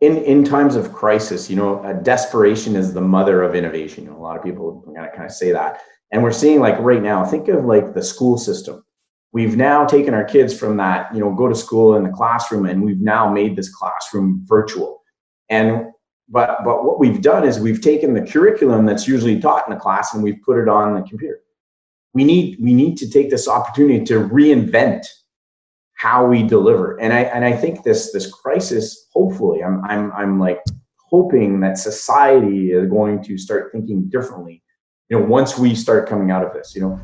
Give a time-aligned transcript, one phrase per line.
[0.00, 4.04] in in times of crisis, you know, uh, desperation is the mother of innovation.
[4.04, 5.80] You know, a lot of people kind of kind of say that,
[6.12, 7.24] and we're seeing like right now.
[7.24, 8.84] Think of like the school system.
[9.32, 12.66] We've now taken our kids from that, you know, go to school in the classroom,
[12.66, 15.02] and we've now made this classroom virtual.
[15.50, 15.86] And
[16.28, 19.80] but but what we've done is we've taken the curriculum that's usually taught in the
[19.80, 21.40] class and we've put it on the computer.
[22.14, 25.06] We need we need to take this opportunity to reinvent
[25.98, 26.96] how we deliver.
[27.00, 30.60] And I and I think this this crisis, hopefully, I'm I'm I'm like
[31.10, 34.62] hoping that society is going to start thinking differently.
[35.10, 37.00] You know, once we start coming out of this, you know.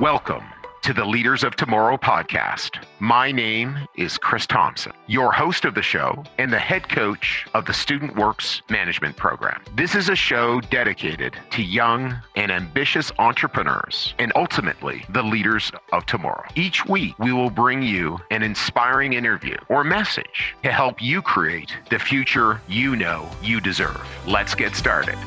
[0.00, 0.42] Welcome
[0.88, 2.82] to the Leaders of Tomorrow podcast.
[2.98, 7.66] My name is Chris Thompson, your host of the show and the head coach of
[7.66, 9.62] the Student Works Management Program.
[9.76, 16.06] This is a show dedicated to young and ambitious entrepreneurs and ultimately the leaders of
[16.06, 16.48] tomorrow.
[16.54, 21.70] Each week, we will bring you an inspiring interview or message to help you create
[21.90, 24.00] the future you know you deserve.
[24.26, 25.18] Let's get started.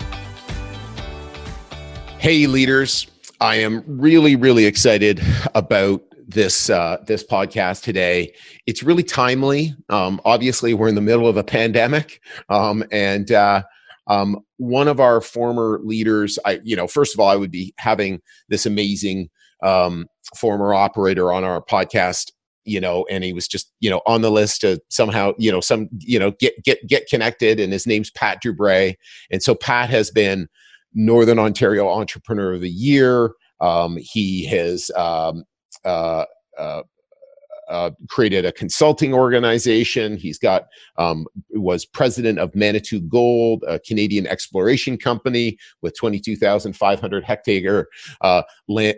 [2.17, 3.10] Hey, leaders.
[3.41, 5.19] I am really, really excited
[5.55, 8.35] about this uh, this podcast today.
[8.67, 9.73] It's really timely.
[9.89, 13.63] Um, obviously, we're in the middle of a pandemic, um, and uh,
[14.05, 17.73] um, one of our former leaders, I you know, first of all, I would be
[17.79, 19.31] having this amazing
[19.63, 20.05] um,
[20.37, 22.31] former operator on our podcast
[22.63, 25.59] you know and he was just you know on the list to somehow you know
[25.59, 28.93] some you know get get get connected and his name's pat Dubreuil
[29.31, 30.47] and so pat has been
[30.93, 33.31] Northern Ontario Entrepreneur of the Year.
[33.59, 35.43] Um, he has um,
[35.85, 36.25] uh,
[36.57, 36.81] uh,
[37.69, 40.17] uh, created a consulting organization.
[40.17, 40.65] He's got
[40.97, 47.87] um, was president of Manitou Gold, a Canadian exploration company with 22,500 hectare
[48.21, 48.97] uh, land,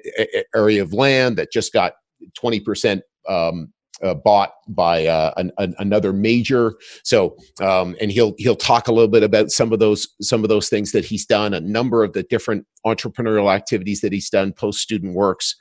[0.55, 1.93] area of land that just got
[2.35, 3.71] 20 percent um,
[4.03, 6.75] uh, bought by uh, an, an, another major.
[7.03, 10.49] So, um, and he'll he'll talk a little bit about some of those some of
[10.49, 14.53] those things that he's done, a number of the different entrepreneurial activities that he's done
[14.53, 15.55] post student works.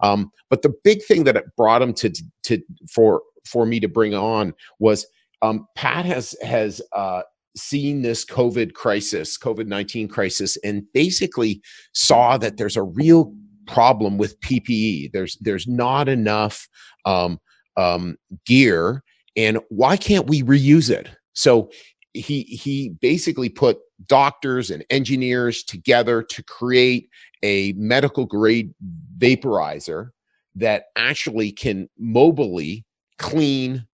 [0.00, 2.12] Um, but the big thing that it brought him to
[2.44, 2.60] to
[2.92, 5.06] for for me to bring on was
[5.42, 7.22] um, Pat has has uh,
[7.56, 13.32] seen this COVID crisis, COVID nineteen crisis, and basically saw that there's a real
[13.66, 15.12] problem with PPE.
[15.12, 16.68] There's there's not enough
[17.04, 17.38] um,
[17.76, 19.02] um, gear
[19.36, 21.08] and why can't we reuse it?
[21.34, 21.70] So
[22.12, 27.08] he he basically put doctors and engineers together to create
[27.42, 28.72] a medical grade
[29.18, 30.10] vaporizer
[30.54, 32.84] that actually can mobily
[33.18, 33.86] clean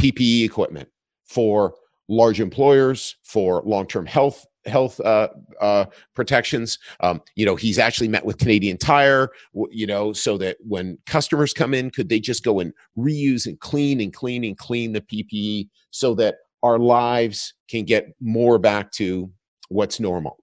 [0.00, 0.88] PPE equipment
[1.26, 1.74] for
[2.08, 5.28] large employers, for long term health health uh,
[5.60, 6.78] uh, protections.
[7.00, 9.30] Um, you know, he's actually met with Canadian Tire,
[9.70, 13.58] you know, so that when customers come in, could they just go and reuse and
[13.60, 18.90] clean and clean and clean the PPE so that our lives can get more back
[18.92, 19.30] to
[19.68, 20.36] what's normal.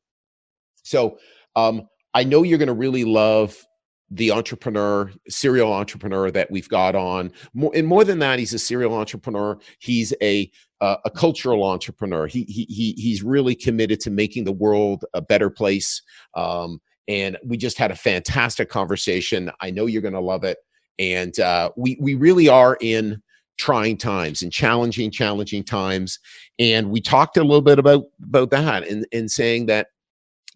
[0.83, 1.17] So
[1.55, 3.57] um, I know you're going to really love
[4.11, 7.31] the entrepreneur, serial entrepreneur that we've got on.
[7.53, 9.57] More, and more than that, he's a serial entrepreneur.
[9.79, 10.49] He's a
[10.81, 12.27] uh, a cultural entrepreneur.
[12.27, 16.01] He, he he he's really committed to making the world a better place.
[16.35, 19.51] Um, and we just had a fantastic conversation.
[19.61, 20.57] I know you're going to love it.
[20.99, 23.21] And uh, we we really are in
[23.57, 26.19] trying times and challenging challenging times.
[26.59, 29.87] And we talked a little bit about about that and and saying that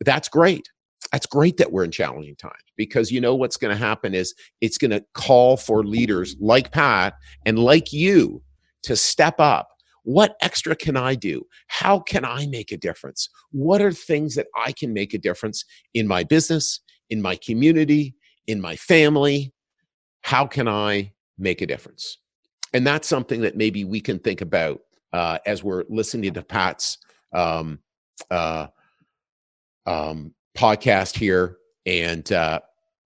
[0.02, 0.70] that's great
[1.12, 4.34] that's great that we're in challenging times because you know what's going to happen is
[4.62, 7.16] it's going to call for leaders like Pat
[7.46, 8.42] and like you
[8.84, 9.69] to step up.
[10.03, 11.46] What extra can I do?
[11.68, 13.30] How can I make a difference?
[13.52, 18.16] What are things that I can make a difference in my business, in my community,
[18.48, 19.53] in my family?
[20.22, 22.18] How can I make a difference?
[22.74, 24.81] And that's something that maybe we can think about
[25.12, 26.98] uh, as we're listening to Pat's
[27.34, 27.80] um,
[28.30, 28.68] uh,
[29.86, 31.58] um, podcast here.
[31.86, 32.60] And uh,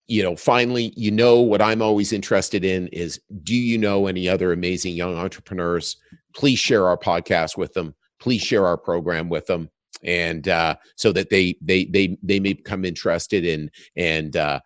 [0.07, 4.27] you know finally you know what i'm always interested in is do you know any
[4.27, 5.97] other amazing young entrepreneurs?
[6.35, 7.95] Please share our podcast with them.
[8.19, 9.69] Please share our program with them.
[10.03, 14.59] And uh, so that they they they they may become interested in and uh,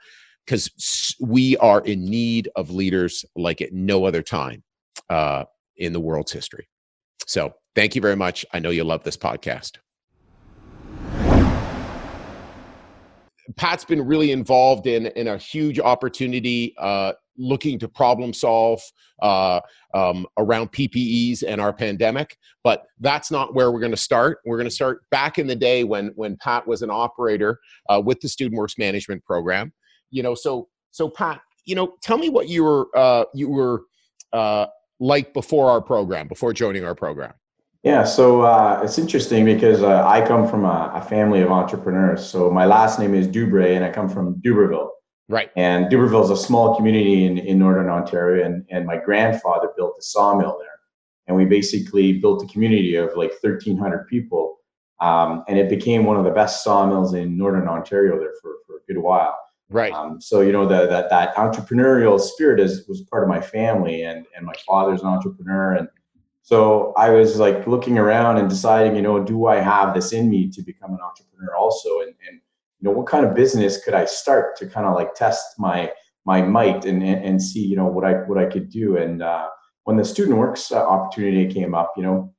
[0.45, 4.63] because we are in need of leaders like at no other time
[5.09, 5.43] uh,
[5.75, 6.67] in the world's history.
[7.27, 8.45] So thank you very much.
[8.53, 9.77] I know you love this podcast
[13.55, 18.81] Pat's been really involved in in a huge opportunity, uh, looking to problem solve
[19.21, 19.61] uh,
[19.93, 22.37] um, around PPEs and our pandemic.
[22.63, 24.39] But that's not where we're going to start.
[24.45, 27.59] We're going to start back in the day when when Pat was an operator
[27.89, 29.71] uh, with the Student Works Management Program.
[30.11, 33.83] You know, so so Pat, you know, tell me what you were uh, you were
[34.33, 34.67] uh,
[34.99, 37.33] like before our program, before joining our program.
[37.83, 42.27] Yeah, so uh, it's interesting because uh, I come from a, a, family of entrepreneurs.
[42.27, 44.89] So my last name is Dubreuil, and I come from Dubreuilville.
[45.29, 45.51] Right.
[45.55, 49.95] And Dubreuilville is a small community in, in northern Ontario, and, and my grandfather built
[49.99, 50.71] a sawmill there.
[51.27, 54.57] And we basically built a community of like 1,300 people.
[54.99, 58.77] Um, and it became one of the best sawmills in northern Ontario there for, for
[58.77, 59.37] a good while.
[59.69, 59.91] Right.
[59.91, 64.03] Um, so you know the, that that entrepreneurial spirit is was part of my family,
[64.03, 65.89] and and my father's an entrepreneur, and
[66.47, 70.29] so I was like looking around and deciding, you know, do I have this in
[70.29, 72.39] me to become an entrepreneur also, and and
[72.79, 75.91] you know what kind of business could I start to kind of like test my
[76.23, 79.21] my might and and, and see you know what I what I could do, and
[79.21, 79.49] uh,
[79.83, 82.33] when the student works uh, opportunity came up, you know,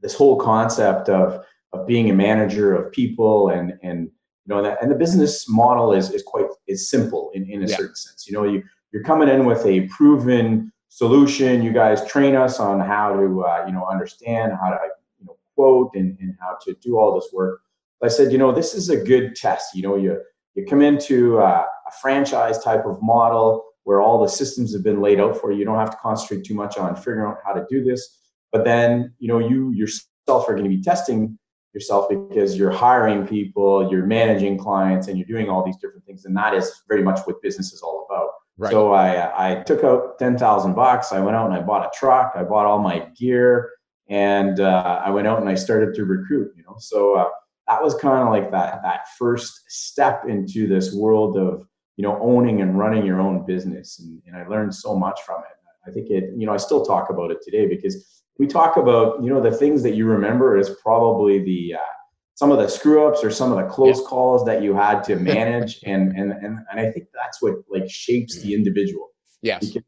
[0.00, 1.44] this whole concept of
[1.74, 4.08] of being a manager of people and and
[4.46, 7.66] you know, that and the business model is is quite is simple in, in a
[7.66, 7.76] yeah.
[7.76, 8.26] certain sense.
[8.26, 8.62] You know, you
[8.94, 11.62] you're coming in with a proven solution.
[11.62, 14.78] You guys train us on how to uh, you know understand how to
[15.18, 17.60] you know quote and, and how to do all this work.
[18.02, 19.74] I said, you know, this is a good test.
[19.74, 20.20] You know, you
[20.54, 25.00] you come into uh, a franchise type of model where all the systems have been
[25.00, 25.58] laid out for you.
[25.58, 28.18] You don't have to concentrate too much on figuring out how to do this.
[28.52, 31.38] But then, you know, you yourself are going to be testing
[31.72, 36.26] yourself because you're hiring people, you're managing clients, and you're doing all these different things.
[36.26, 38.28] And that is very much what business is all about.
[38.58, 38.70] Right.
[38.70, 41.12] So I I took out ten thousand bucks.
[41.12, 42.32] I went out and I bought a truck.
[42.36, 43.70] I bought all my gear,
[44.08, 46.52] and uh, I went out and I started to recruit.
[46.56, 47.28] You know, so uh,
[47.68, 51.66] that was kind of like that that first step into this world of
[51.96, 55.40] you know owning and running your own business, and, and I learned so much from
[55.40, 55.56] it.
[55.86, 59.22] I think it you know I still talk about it today because we talk about
[59.22, 61.92] you know the things that you remember is probably the uh,
[62.34, 64.06] some of the screw ups or some of the close yeah.
[64.06, 67.88] calls that you had to manage and, and and and I think that's what like
[67.88, 69.08] shapes the individual.
[69.42, 69.66] Yes.
[69.66, 69.82] Because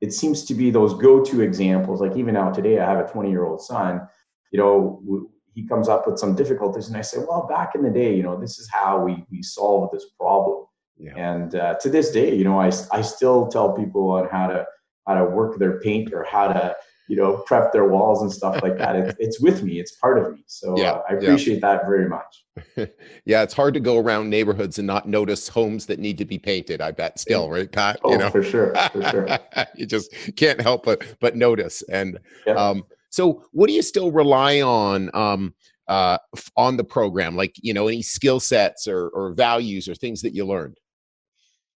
[0.00, 3.30] it seems to be those go-to examples like even now today I have a 20
[3.30, 4.00] year old son
[4.50, 7.90] you know he comes up with some difficulties and I say well back in the
[7.90, 10.64] day you know this is how we we solve this problem
[10.96, 11.12] yeah.
[11.16, 14.66] and uh, to this day you know I, I still tell people on how to
[15.06, 16.74] how to work their paint or how to
[17.10, 18.94] you know, prep their walls and stuff like that.
[18.94, 19.80] It, it's with me.
[19.80, 20.44] It's part of me.
[20.46, 21.74] So yeah, uh, I appreciate yeah.
[21.74, 22.44] that very much.
[23.24, 26.38] yeah, it's hard to go around neighborhoods and not notice homes that need to be
[26.38, 26.80] painted.
[26.80, 27.52] I bet still, yeah.
[27.52, 27.98] right, Pat?
[28.04, 28.30] Oh, you know?
[28.30, 29.26] for sure, for sure.
[29.74, 31.82] you just can't help but but notice.
[31.90, 35.10] And um, so, what do you still rely on?
[35.12, 35.54] Um,
[35.88, 36.18] uh,
[36.56, 40.32] on the program, like you know, any skill sets or, or values or things that
[40.32, 40.78] you learned?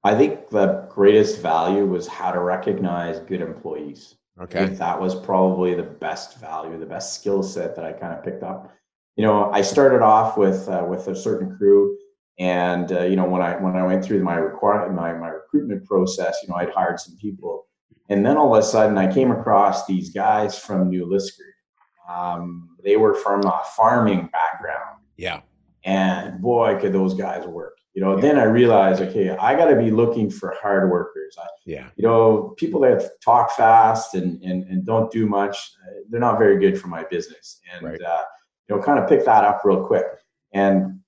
[0.04, 4.14] I think the greatest value was how to recognize good employees.
[4.40, 4.66] Okay.
[4.66, 8.42] that was probably the best value, the best skill set that I kind of picked
[8.42, 8.72] up.
[9.16, 11.96] You know, I started off with uh, with a certain crew,
[12.40, 15.84] and uh, you know, when I when I went through my require my my recruitment
[15.84, 17.69] process, you know, I'd hired some people,
[18.08, 22.12] and then all of a sudden, I came across these guys from New Liskeard.
[22.12, 25.00] Um, they were from a farming background.
[25.16, 25.42] Yeah.
[25.84, 28.23] And boy, could those guys work you know, yeah.
[28.23, 31.37] then I realized, okay, I got to be looking for hard workers.
[31.41, 31.88] I, yeah.
[31.96, 36.38] You know, people that talk fast and, and, and don't do much, uh, they're not
[36.38, 37.61] very good for my business.
[37.73, 38.02] And, right.
[38.02, 38.23] uh,
[38.69, 40.06] you know, kind of pick that up real quick.
[40.52, 41.00] And,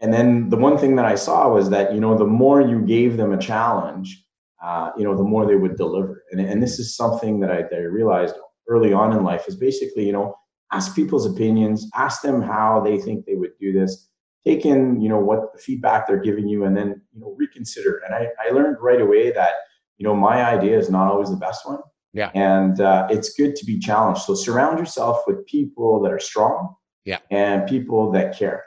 [0.00, 2.82] and then the one thing that I saw was that, you know, the more you
[2.82, 4.24] gave them a challenge,
[4.62, 6.22] uh, you know, the more they would deliver.
[6.32, 8.34] And, and this is something that I, that I realized
[8.68, 10.34] early on in life is basically, you know,
[10.70, 14.08] ask people's opinions, ask them how they think they would do this
[14.48, 18.00] take in you know what the feedback they're giving you and then you know reconsider
[18.04, 19.52] and i, I learned right away that
[19.98, 21.80] you know my idea is not always the best one.
[22.14, 22.30] Yeah.
[22.34, 24.22] And uh, it's good to be challenged.
[24.22, 26.74] So surround yourself with people that are strong
[27.04, 27.18] yeah.
[27.30, 28.64] and people that care.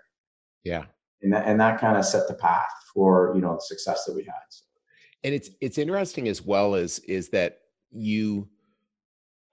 [0.63, 0.85] Yeah.
[1.23, 4.13] And that, and that kind of set the path for you know the success that
[4.13, 4.65] we had so.
[5.23, 7.59] and it's it's interesting as well as is that
[7.91, 8.49] you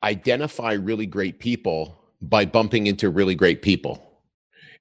[0.03, 4.08] identify really great people by bumping into really great people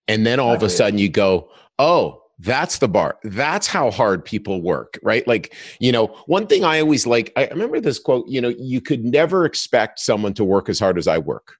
[0.07, 1.49] and then all of a sudden you go,
[1.79, 3.17] oh, that's the bar.
[3.23, 5.27] That's how hard people work, right?
[5.27, 8.79] Like, you know, one thing I always like, I remember this quote, you know, you
[8.79, 11.55] could never expect someone to work as hard as I work,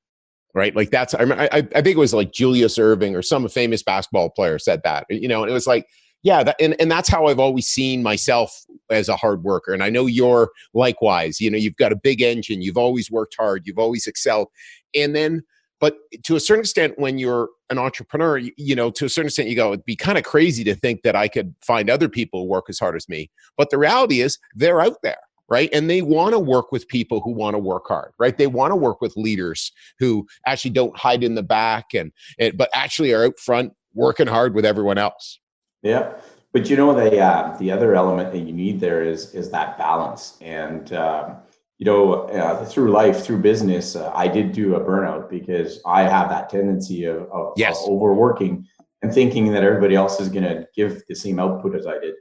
[0.54, 0.76] right?
[0.76, 4.30] Like, that's, I, I, I think it was like Julius Erving or some famous basketball
[4.30, 5.88] player said that, you know, and it was like,
[6.22, 9.74] yeah, that, and, and that's how I've always seen myself as a hard worker.
[9.74, 13.36] And I know you're likewise, you know, you've got a big engine, you've always worked
[13.38, 14.50] hard, you've always excelled.
[14.94, 15.44] And then,
[15.80, 19.28] but to a certain extent, when you're an entrepreneur, you, you know, to a certain
[19.28, 22.10] extent, you go, it'd be kind of crazy to think that I could find other
[22.10, 23.30] people who work as hard as me.
[23.58, 25.18] But the reality is, they're out there
[25.50, 25.70] right?
[25.72, 28.38] And they want to work with people who want to work hard right?
[28.38, 32.58] They want to work with leaders who actually don't hide in the back and, and
[32.58, 35.40] but actually are out front working hard with everyone else.
[35.84, 36.14] Yeah.
[36.54, 39.78] But you know the uh, the other element that you need there is is that
[39.78, 40.38] balance.
[40.42, 41.38] And um,
[41.78, 46.04] you know, uh, through life, through business, uh, I did do a burnout because I
[46.04, 47.84] have that tendency of, of, yes.
[47.84, 48.66] of overworking
[49.04, 52.16] and thinking that everybody else is going to give the same output as I did.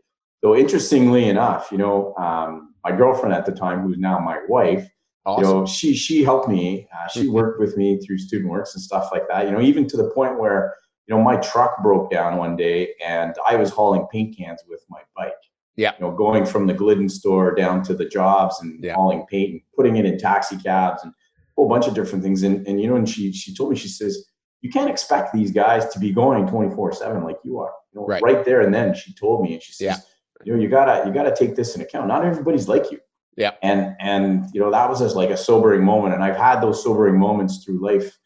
[0.44, 4.86] So interestingly enough, you know, um, my girlfriend at the time, who's now my wife,
[5.24, 5.44] awesome.
[5.44, 6.86] you know, she she helped me.
[6.94, 9.46] Uh, she worked with me through Student Works and stuff like that.
[9.46, 10.74] You know, even to the point where
[11.06, 14.84] you know my truck broke down one day and I was hauling paint cans with
[14.88, 15.32] my bike.
[15.76, 15.92] Yeah.
[15.98, 18.94] You know, going from the Glidden store down to the jobs and yeah.
[18.94, 21.14] hauling paint and putting it in taxi cabs and a
[21.56, 22.42] whole bunch of different things.
[22.42, 24.26] And and you know, and she she told me, she says,
[24.62, 27.72] you can't expect these guys to be going 24 7 like you are.
[27.92, 28.22] You know, right.
[28.22, 30.44] right there and then she told me and she says, yeah.
[30.44, 32.08] you know, you gotta you gotta take this in account.
[32.08, 32.98] Not everybody's like you.
[33.36, 33.52] Yeah.
[33.62, 36.14] And and you know, that was just like a sobering moment.
[36.14, 38.18] And I've had those sobering moments through life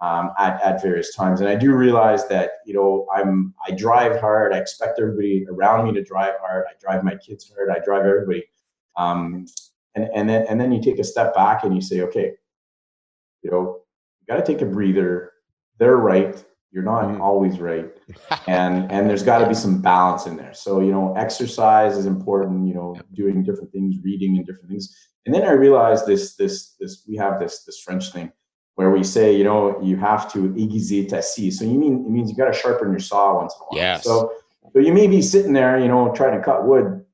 [0.00, 1.40] um, at, at various times.
[1.40, 4.52] And I do realize that, you know, I'm, I drive hard.
[4.52, 6.64] I expect everybody around me to drive hard.
[6.68, 7.70] I drive my kids hard.
[7.70, 8.44] I drive everybody.
[8.96, 9.46] Um,
[9.94, 12.32] and, and then, and then you take a step back and you say, okay,
[13.42, 13.80] you know,
[14.20, 15.32] you got to take a breather.
[15.78, 16.44] They're right.
[16.70, 17.20] You're not mm.
[17.20, 17.90] always right.
[18.46, 20.54] and, and there's got to be some balance in there.
[20.54, 24.94] So, you know, exercise is important, you know, doing different things, reading and different things.
[25.26, 28.32] And then I realized this, this, this, we have this, this French thing
[28.78, 31.50] where we say, you know, you have to aiguiser ta scie.
[31.52, 33.82] So you mean it means you got to sharpen your saw once in a while.
[33.82, 34.04] Yes.
[34.04, 34.32] So,
[34.72, 37.04] so you may be sitting there, you know, trying to cut wood,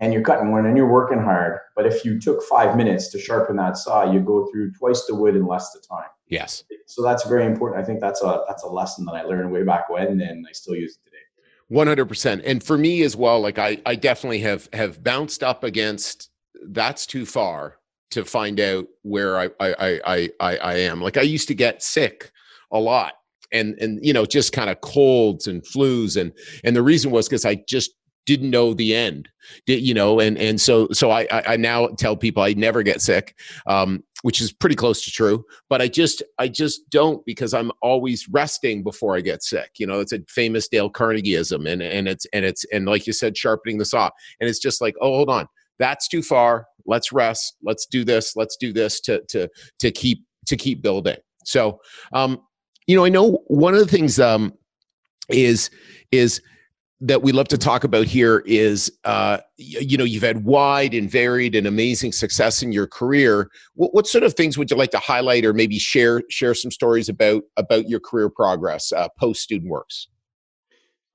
[0.00, 1.58] and you're cutting wood and you're working hard.
[1.74, 5.14] But if you took five minutes to sharpen that saw, you go through twice the
[5.14, 6.10] wood in less the time.
[6.28, 6.64] Yes.
[6.84, 7.82] So that's very important.
[7.82, 10.52] I think that's a that's a lesson that I learned way back when, and I
[10.52, 11.24] still use it today.
[11.68, 12.42] One hundred percent.
[12.44, 16.28] And for me as well, like I I definitely have have bounced up against
[16.62, 17.79] that's too far
[18.10, 21.00] to find out where I I I I, I am.
[21.00, 22.30] Like I used to get sick
[22.72, 23.14] a lot
[23.52, 26.32] and and you know just kind of colds and flus and
[26.64, 27.92] and the reason was because I just
[28.26, 29.28] didn't know the end
[29.66, 33.36] you know and and so so I I now tell people I never get sick
[33.66, 37.72] um which is pretty close to true but I just I just don't because I'm
[37.82, 42.06] always resting before I get sick you know it's a famous Dale Carnegieism and and
[42.06, 45.16] it's and it's and like you said sharpening the saw and it's just like oh
[45.16, 45.48] hold on
[45.80, 46.66] that's too far.
[46.86, 47.56] Let's rest.
[47.64, 48.36] Let's do this.
[48.36, 49.48] Let's do this to to
[49.80, 51.16] to keep to keep building.
[51.44, 51.80] So
[52.12, 52.40] um
[52.86, 54.52] you know i know one of the things um
[55.28, 55.70] is
[56.10, 56.40] is
[57.02, 61.10] that we love to talk about here is uh, you know you've had wide and
[61.10, 63.48] varied and amazing success in your career.
[63.74, 66.70] What, what, sort of things would you like to highlight or maybe share share some
[66.70, 70.08] stories about about your career progress uh, post student works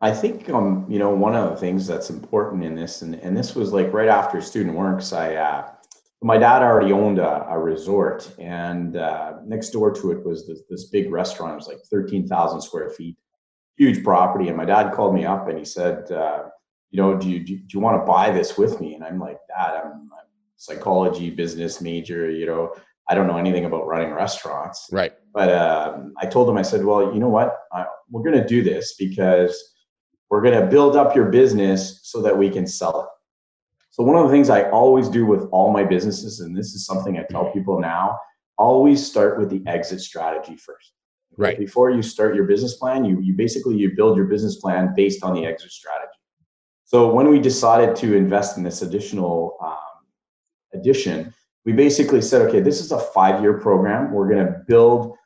[0.05, 3.35] I think um, you know one of the things that's important in this, and, and
[3.35, 5.13] this was like right after Student Works.
[5.13, 5.71] I uh,
[6.21, 10.61] my dad already owned a, a resort, and uh, next door to it was this,
[10.69, 11.53] this big restaurant.
[11.53, 13.17] It was like thirteen thousand square feet,
[13.77, 14.47] huge property.
[14.47, 16.43] And my dad called me up and he said, uh,
[16.91, 19.19] "You know, do you do, do you want to buy this with me?" And I'm
[19.19, 22.29] like, "Dad, I'm, I'm psychology business major.
[22.29, 22.75] You know,
[23.09, 25.13] I don't know anything about running restaurants." Right.
[25.33, 27.57] But um, I told him, I said, "Well, you know what?
[27.73, 29.71] I, we're going to do this because."
[30.29, 33.07] We're going to build up your business so that we can sell it.
[33.91, 36.85] So, one of the things I always do with all my businesses, and this is
[36.85, 38.17] something I tell people now,
[38.57, 40.91] always start with the exit strategy first.
[41.37, 41.57] Right.
[41.57, 45.23] Before you start your business plan, you, you basically you build your business plan based
[45.23, 46.11] on the exit strategy.
[46.85, 49.77] So when we decided to invest in this additional um,
[50.73, 51.33] addition,
[51.65, 54.11] we basically said, okay, this is a five-year program.
[54.11, 55.17] We're going to build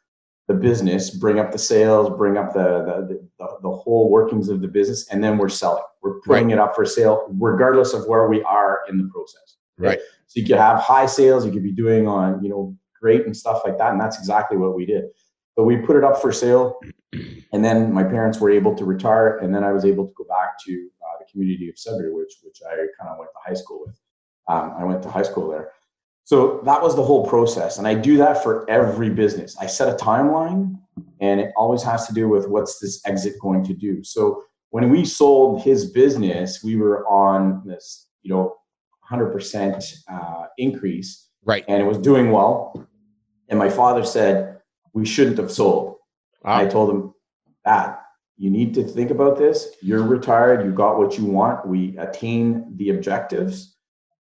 [0.49, 4.61] the business, bring up the sales, bring up the, the, the, the whole workings of
[4.61, 5.83] the business, and then we're selling.
[6.01, 6.53] We're putting right.
[6.53, 9.57] it up for sale, regardless of where we are in the process.
[9.77, 9.99] Right.
[10.25, 13.37] So you could have high sales, you could be doing on, you know, great and
[13.37, 13.91] stuff like that.
[13.91, 15.05] And that's exactly what we did.
[15.55, 16.79] But we put it up for sale.
[17.53, 19.37] And then my parents were able to retire.
[19.37, 22.33] And then I was able to go back to uh, the community of Sudbury, which,
[22.43, 23.99] which I kind of went to high school with.
[24.47, 25.71] Um, I went to high school there.
[26.29, 27.79] So that was the whole process.
[27.79, 29.57] And I do that for every business.
[29.59, 30.77] I set a timeline
[31.21, 34.03] and it always has to do with what's this exit going to do.
[34.03, 38.57] So when we sold his business, we were on this, you know,
[39.11, 41.29] 100% uh, increase.
[41.45, 41.65] Right.
[41.67, 42.87] And it was doing well.
[43.47, 44.59] And my father said,
[44.93, 45.95] we shouldn't have sold.
[46.43, 46.59] Wow.
[46.59, 47.13] I told him,
[47.65, 48.03] that
[48.37, 49.69] you need to think about this.
[49.81, 50.63] You're retired.
[50.63, 51.67] You got what you want.
[51.67, 53.77] We attain the objectives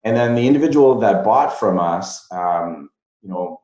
[0.04, 2.90] and then the individual that bought from us, um,
[3.22, 3.62] you know,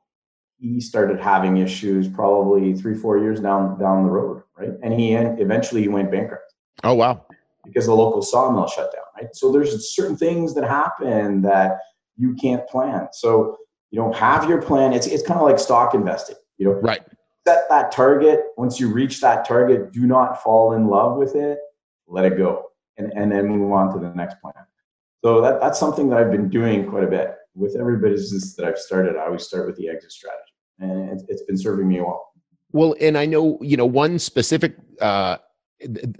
[0.60, 4.72] he started having issues probably three, four years down down the road, right?
[4.84, 6.53] And he eventually he went bankrupt.
[6.84, 7.25] Oh wow!
[7.65, 9.36] Because the local sawmill shut down, right?
[9.36, 11.79] So there's certain things that happen that
[12.17, 13.08] you can't plan.
[13.13, 13.58] So
[13.91, 14.93] you know, have your plan.
[14.93, 16.36] It's it's kind of like stock investing.
[16.58, 17.01] You know, right?
[17.48, 18.41] Set that target.
[18.58, 21.60] Once you reach that target, do not fall in love with it.
[22.08, 24.53] Let it go, and and then move on to the next plan.
[25.24, 27.36] So that, that's something that I've been doing quite a bit.
[27.56, 31.24] with every business that I've started, I always start with the exit strategy, and it's,
[31.28, 32.26] it's been serving me well.
[32.72, 35.38] Well, and I know you know one specific uh,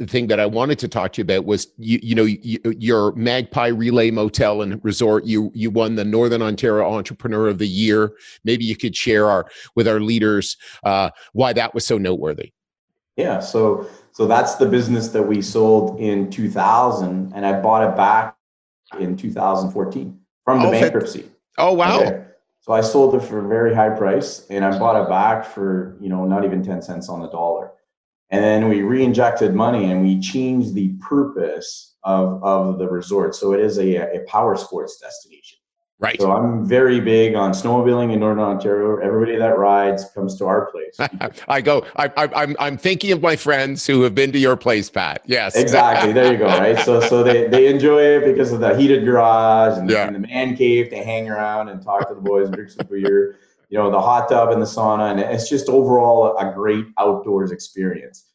[0.08, 3.14] thing that I wanted to talk to you about was you, you know you, your
[3.14, 5.26] Magpie Relay Motel and Resort.
[5.26, 8.14] You you won the Northern Ontario Entrepreneur of the Year.
[8.44, 12.52] Maybe you could share our with our leaders uh, why that was so noteworthy.
[13.16, 17.96] Yeah, so so that's the business that we sold in 2000, and I bought it
[17.96, 18.36] back
[19.00, 21.30] in 2014 from the oh, bankruptcy.
[21.58, 22.00] Oh wow!
[22.00, 22.26] Okay.
[22.62, 25.98] So I sold it for a very high price, and I bought it back for
[26.00, 27.72] you know not even 10 cents on the dollar.
[28.32, 33.34] And then we re-injected money and we changed the purpose of, of the resort.
[33.36, 35.59] So it is a, a power sports destination.
[36.02, 36.20] Right.
[36.22, 38.98] So I'm very big on snowmobiling in Northern Ontario.
[38.98, 40.98] Everybody that rides comes to our place.
[41.50, 41.86] I go.
[41.98, 45.22] I, I, I'm I'm thinking of my friends who have been to your place, Pat.
[45.26, 45.58] Yes.
[45.58, 46.14] Exactly.
[46.14, 46.46] There you go.
[46.46, 46.80] Right.
[46.80, 50.08] So so they they enjoy it because of the heated garage and, yeah.
[50.08, 50.90] and the man cave.
[50.90, 53.38] They hang around and talk to the boys and drink some beer
[53.70, 57.52] you know the hot tub and the sauna and it's just overall a great outdoors
[57.52, 58.26] experience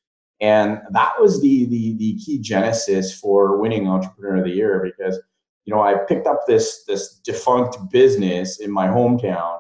[0.41, 5.21] and that was the the the key genesis for winning entrepreneur of the year because
[5.65, 9.59] you know i picked up this this defunct business in my hometown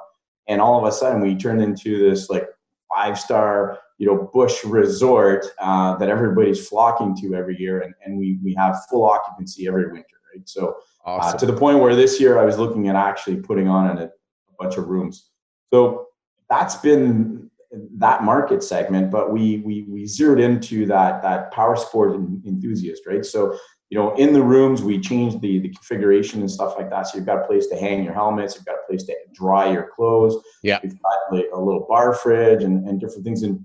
[0.48, 2.46] and all of a sudden we turned into this like
[2.94, 8.18] five star you know bush resort uh, that everybody's flocking to every year and, and
[8.18, 11.34] we we have full occupancy every winter right so awesome.
[11.34, 14.04] uh, to the point where this year i was looking at actually putting on a,
[14.04, 14.10] a
[14.58, 15.30] bunch of rooms
[15.72, 16.06] so
[16.50, 17.50] that's been
[17.96, 23.24] that market segment, but we we we zeroed into that that power sport enthusiast, right?
[23.24, 23.58] So
[23.90, 27.06] you know, in the rooms, we changed the the configuration and stuff like that.
[27.06, 29.70] So you've got a place to hang your helmets, you've got a place to dry
[29.70, 30.36] your clothes.
[30.62, 33.42] Yeah, you've got like a little bar fridge and and different things.
[33.42, 33.64] And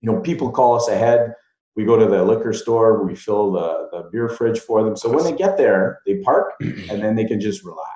[0.00, 1.34] you know, people call us ahead.
[1.76, 4.96] We go to the liquor store, we fill the the beer fridge for them.
[4.96, 7.94] So when they get there, they park and then they can just relax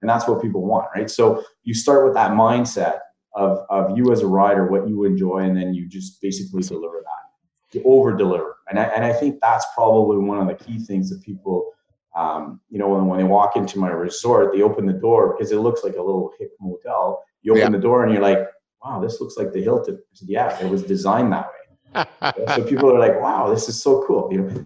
[0.00, 3.00] and that's what people want right so you start with that mindset
[3.34, 7.02] of, of you as a rider what you enjoy and then you just basically deliver
[7.02, 10.78] that you over deliver and I, and I think that's probably one of the key
[10.78, 11.72] things that people
[12.16, 15.52] um, you know when, when they walk into my resort they open the door because
[15.52, 17.78] it looks like a little hip motel you open yeah.
[17.78, 18.46] the door and you're like
[18.82, 21.46] wow this looks like the hilton said, yeah it was designed that
[21.94, 22.04] way
[22.54, 24.64] so people are like wow this is so cool you know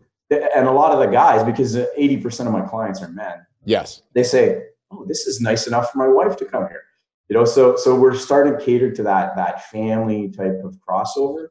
[0.57, 4.23] and a lot of the guys because 80% of my clients are men yes they
[4.23, 4.63] say
[4.93, 6.83] oh, this is nice enough for my wife to come here.
[7.29, 11.49] You know, so so we're starting to cater to that that family type of crossover.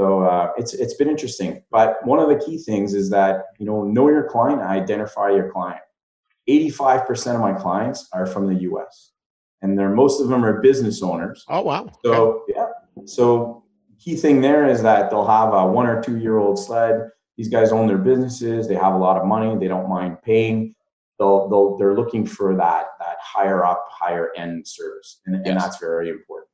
[0.00, 1.62] So uh, it's it's been interesting.
[1.70, 5.52] But one of the key things is that you know know your client, identify your
[5.52, 5.82] client.
[6.48, 9.12] Eighty-five percent of my clients are from the U.S.
[9.60, 11.44] and they're most of them are business owners.
[11.48, 11.90] Oh wow!
[12.02, 12.54] So okay.
[12.56, 12.68] yeah,
[13.04, 13.62] so
[14.02, 17.10] key thing there is that they'll have a one or two year old sled.
[17.36, 18.68] These guys own their businesses.
[18.68, 19.54] They have a lot of money.
[19.58, 20.74] They don't mind paying
[21.18, 25.42] they'll, they'll they're looking for that that higher up higher end service and, yes.
[25.44, 26.48] and that's very important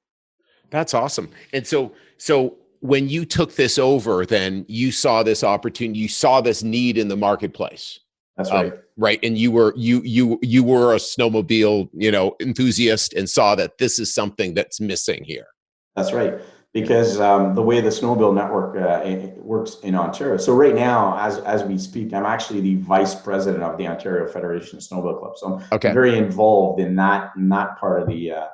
[0.70, 2.56] that's awesome and so so
[2.87, 7.09] when you took this over then you saw this opportunity you saw this need in
[7.09, 8.01] the marketplace
[8.37, 12.35] that's right um, right and you were you you you were a snowmobile you know
[12.40, 15.46] enthusiast and saw that this is something that's missing here
[15.94, 16.40] that's right
[16.77, 20.37] because um, the way the snowmobile network uh, works in Ontario.
[20.37, 24.31] So right now, as as we speak, I'm actually the vice president of the Ontario
[24.31, 25.33] Federation of Snowmobile Club.
[25.37, 25.94] So I'm okay.
[25.94, 28.46] very involved in that in that part of the uh,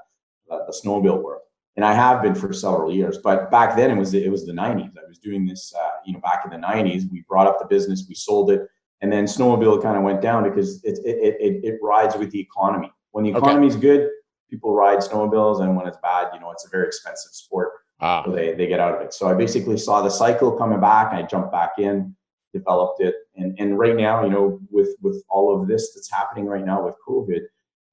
[0.48, 1.41] the snowmobile world,
[1.76, 3.18] and I have been for several years.
[3.18, 4.90] But back then, it was the, it was the 90s.
[4.96, 7.10] I was doing this, uh, you know, back in the 90s.
[7.10, 8.68] We brought up the business, we sold it,
[9.00, 12.40] and then snowmobile kind of went down because it it, it it rides with the
[12.40, 12.92] economy.
[13.12, 13.82] When the economy is okay.
[13.82, 14.10] good,
[14.50, 18.24] people ride snowmobiles, and when it's bad, you know, it's a very expensive sport Ah.
[18.24, 19.14] So they, they get out of it.
[19.14, 21.12] So I basically saw the cycle coming back.
[21.12, 22.14] and I jumped back in,
[22.52, 23.14] developed it.
[23.36, 26.84] And, and right now, you know, with, with all of this that's happening right now
[26.84, 27.42] with COVID,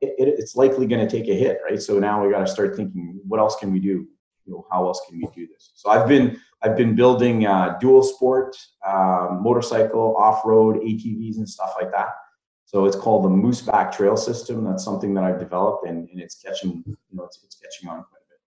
[0.02, 1.82] it, it, it's likely going to take a hit, right?
[1.82, 4.08] So now we got to start thinking, what else can we do?
[4.46, 5.72] You know, how else can we do this?
[5.76, 11.48] So I've been I've been building uh, dual sport, uh, motorcycle, off road, ATVs, and
[11.48, 12.10] stuff like that.
[12.66, 14.64] So it's called the Mooseback Trail System.
[14.64, 18.04] That's something that I've developed, and, and it's catching you know it's, it's catching on
[18.04, 18.40] quite a bit.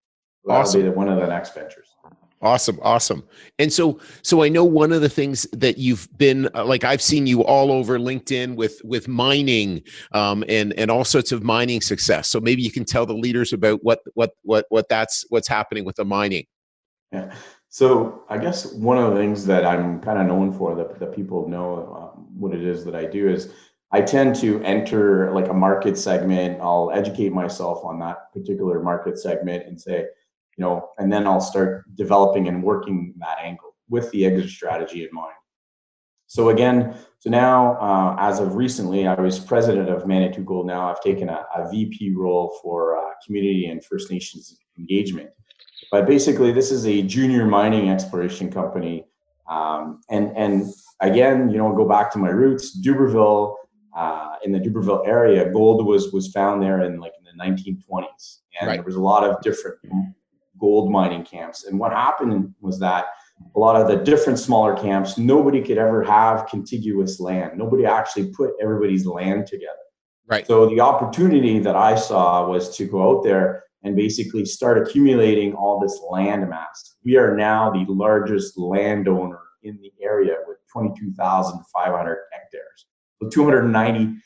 [0.42, 0.82] So That'll awesome.
[0.82, 1.94] be one of the next ventures.
[2.42, 3.22] Awesome, awesome.
[3.60, 7.00] And so, so I know one of the things that you've been uh, like I've
[7.00, 11.80] seen you all over LinkedIn with with mining um, and and all sorts of mining
[11.80, 12.28] success.
[12.28, 15.84] So maybe you can tell the leaders about what what what what that's what's happening
[15.84, 16.44] with the mining.
[17.12, 17.32] Yeah.
[17.68, 21.14] So I guess one of the things that I'm kind of known for that that
[21.14, 23.52] people know um, what it is that I do is
[23.92, 26.60] I tend to enter like a market segment.
[26.60, 30.06] I'll educate myself on that particular market segment and say
[30.56, 35.04] you know, and then I'll start developing and working that angle with the exit strategy
[35.04, 35.34] in mind.
[36.26, 40.66] So again, so now uh, as of recently, I was president of Manitou Gold.
[40.66, 45.28] Now I've taken a, a VP role for uh, community and First Nations engagement.
[45.90, 49.04] But basically, this is a junior mining exploration company,
[49.46, 53.56] um, and and again, you know, go back to my roots, Dubreuilville.
[53.94, 58.38] Uh, in the Dubreuilville area, gold was was found there in like in the 1920s,
[58.58, 58.76] and right.
[58.76, 59.76] there was a lot of different
[60.62, 61.64] gold mining camps.
[61.64, 63.06] And what happened was that
[63.56, 67.58] a lot of the different smaller camps, nobody could ever have contiguous land.
[67.58, 69.72] Nobody actually put everybody's land together.
[70.28, 70.46] Right.
[70.46, 75.52] So the opportunity that I saw was to go out there and basically start accumulating
[75.54, 76.94] all this land mass.
[77.04, 82.86] We are now the largest landowner in the area with 22,500 hectares,
[83.20, 84.16] so 290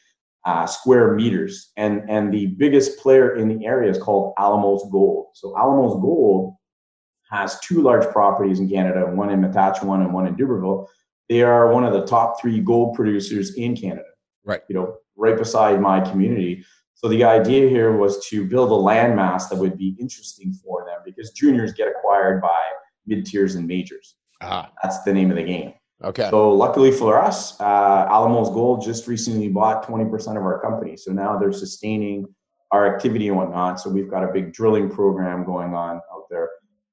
[0.47, 1.73] uh, square meters.
[1.77, 5.27] And, and the biggest player in the area is called Alamos Gold.
[5.35, 6.55] So Alamos Gold
[7.31, 10.87] has two large properties in Canada, one in Matachewan and one in Dubreuilville.
[11.29, 14.07] They are one of the top three gold producers in Canada.
[14.45, 14.63] Right.
[14.69, 16.65] You know, right beside my community.
[16.95, 21.01] So the idea here was to build a landmass that would be interesting for them
[21.05, 22.61] because juniors get acquired by
[23.07, 24.15] mid tiers and majors.
[24.41, 24.71] Ah.
[24.81, 25.75] That's the name of the game.
[26.05, 26.29] Okay.
[26.31, 30.97] So luckily for us, uh, Alamos Gold just recently bought 20% of our company.
[30.97, 32.27] So now they're sustaining
[32.71, 33.81] our activity and whatnot.
[33.81, 36.51] So we've got a big drilling program going on out there,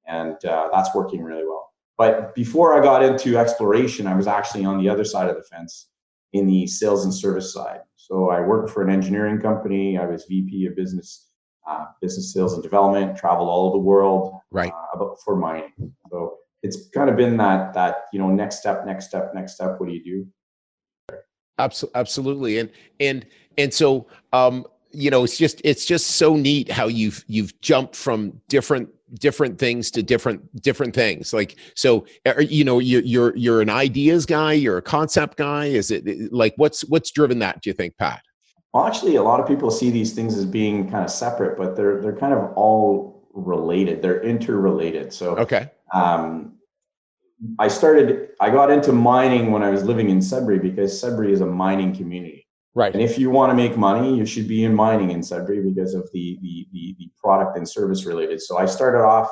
[0.07, 1.71] and uh, that's working really well.
[1.97, 5.43] But before I got into exploration, I was actually on the other side of the
[5.43, 5.89] fence
[6.31, 7.81] in the sales and service side.
[7.95, 9.97] So I worked for an engineering company.
[9.97, 11.29] I was VP of business,
[11.67, 13.17] uh, business sales and development.
[13.17, 14.71] Traveled all over the world, right?
[14.71, 15.71] Uh, about for mining.
[16.09, 19.75] So it's kind of been that that you know next step, next step, next step.
[19.77, 21.19] What do you do?
[21.59, 23.25] Absolutely, and and
[23.57, 27.95] and so um, you know it's just it's just so neat how you've you've jumped
[27.95, 31.33] from different different things to different different things.
[31.33, 32.05] Like so
[32.39, 35.65] you know you, you're you're an ideas guy you're a concept guy.
[35.65, 38.23] Is it like what's what's driven that do you think pat?
[38.73, 41.75] Well actually a lot of people see these things as being kind of separate but
[41.75, 44.01] they're they're kind of all related.
[44.01, 45.13] They're interrelated.
[45.13, 46.53] So okay um
[47.59, 51.41] i started i got into mining when i was living in sudbury because sudbury is
[51.41, 52.43] a mining community
[52.75, 52.93] Right.
[52.93, 55.93] And if you want to make money, you should be in mining in Sudbury because
[55.93, 58.41] of the the the, the product and service related.
[58.41, 59.29] So I started off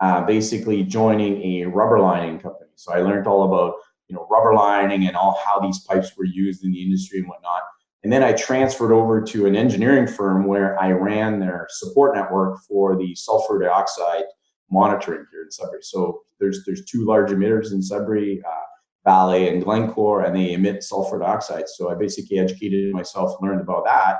[0.00, 2.70] uh, basically joining a rubber lining company.
[2.74, 3.74] So I learned all about
[4.08, 7.28] you know rubber lining and all how these pipes were used in the industry and
[7.28, 7.62] whatnot.
[8.02, 12.58] And then I transferred over to an engineering firm where I ran their support network
[12.66, 14.24] for the sulfur dioxide
[14.70, 15.82] monitoring here in Sudbury.
[15.82, 18.42] So there's there's two large emitters in Sudbury.
[18.46, 18.64] Uh,
[19.06, 21.68] Vale and Glencore, and they emit sulfur dioxide.
[21.68, 24.18] So I basically educated myself, learned about that,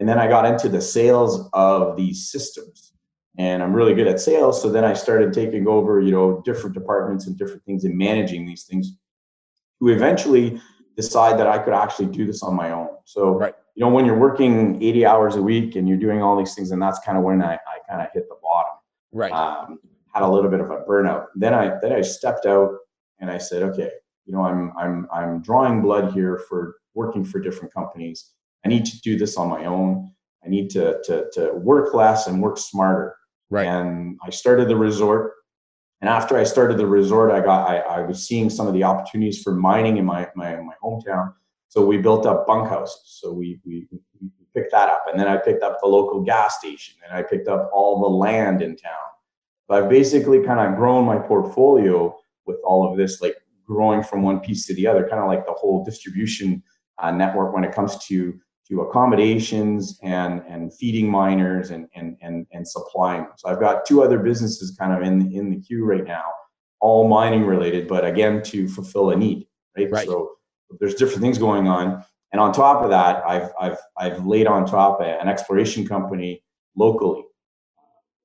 [0.00, 2.92] and then I got into the sales of these systems.
[3.38, 6.74] And I'm really good at sales, so then I started taking over, you know, different
[6.74, 8.96] departments and different things and managing these things.
[9.80, 10.60] To eventually
[10.96, 12.88] decide that I could actually do this on my own.
[13.04, 13.54] So, right.
[13.76, 16.72] you know, when you're working 80 hours a week and you're doing all these things,
[16.72, 18.37] and that's kind of when I, I kind of hit the.
[19.12, 19.32] Right.
[19.32, 19.78] Um,
[20.14, 21.26] had a little bit of a burnout.
[21.34, 22.70] Then I then I stepped out
[23.20, 23.90] and I said, okay,
[24.26, 28.32] you know, I'm I'm I'm drawing blood here for working for different companies.
[28.64, 30.12] I need to do this on my own.
[30.44, 33.16] I need to to to work less and work smarter.
[33.50, 33.66] Right.
[33.66, 35.32] And I started the resort.
[36.00, 38.84] And after I started the resort, I got I, I was seeing some of the
[38.84, 41.32] opportunities for mining in my my, my hometown.
[41.68, 43.18] So we built up bunkhouses.
[43.20, 43.86] So we, we
[44.20, 47.22] we picked that up, and then I picked up the local gas station, and I
[47.22, 49.08] picked up all the land in town.
[49.66, 52.16] So I've basically kind of grown my portfolio
[52.46, 55.44] with all of this like growing from one piece to the other, kind of like
[55.46, 56.62] the whole distribution
[56.98, 62.46] uh, network when it comes to to accommodations and and feeding miners and and and
[62.52, 63.32] and supplying them.
[63.36, 66.24] So I've got two other businesses kind of in in the queue right now,
[66.80, 69.46] all mining related, but again to fulfill a need.
[69.76, 69.90] Right.
[69.90, 70.06] right.
[70.06, 70.32] So
[70.80, 74.66] there's different things going on, and on top of that, I've I've I've laid on
[74.66, 76.42] top an exploration company
[76.76, 77.24] locally,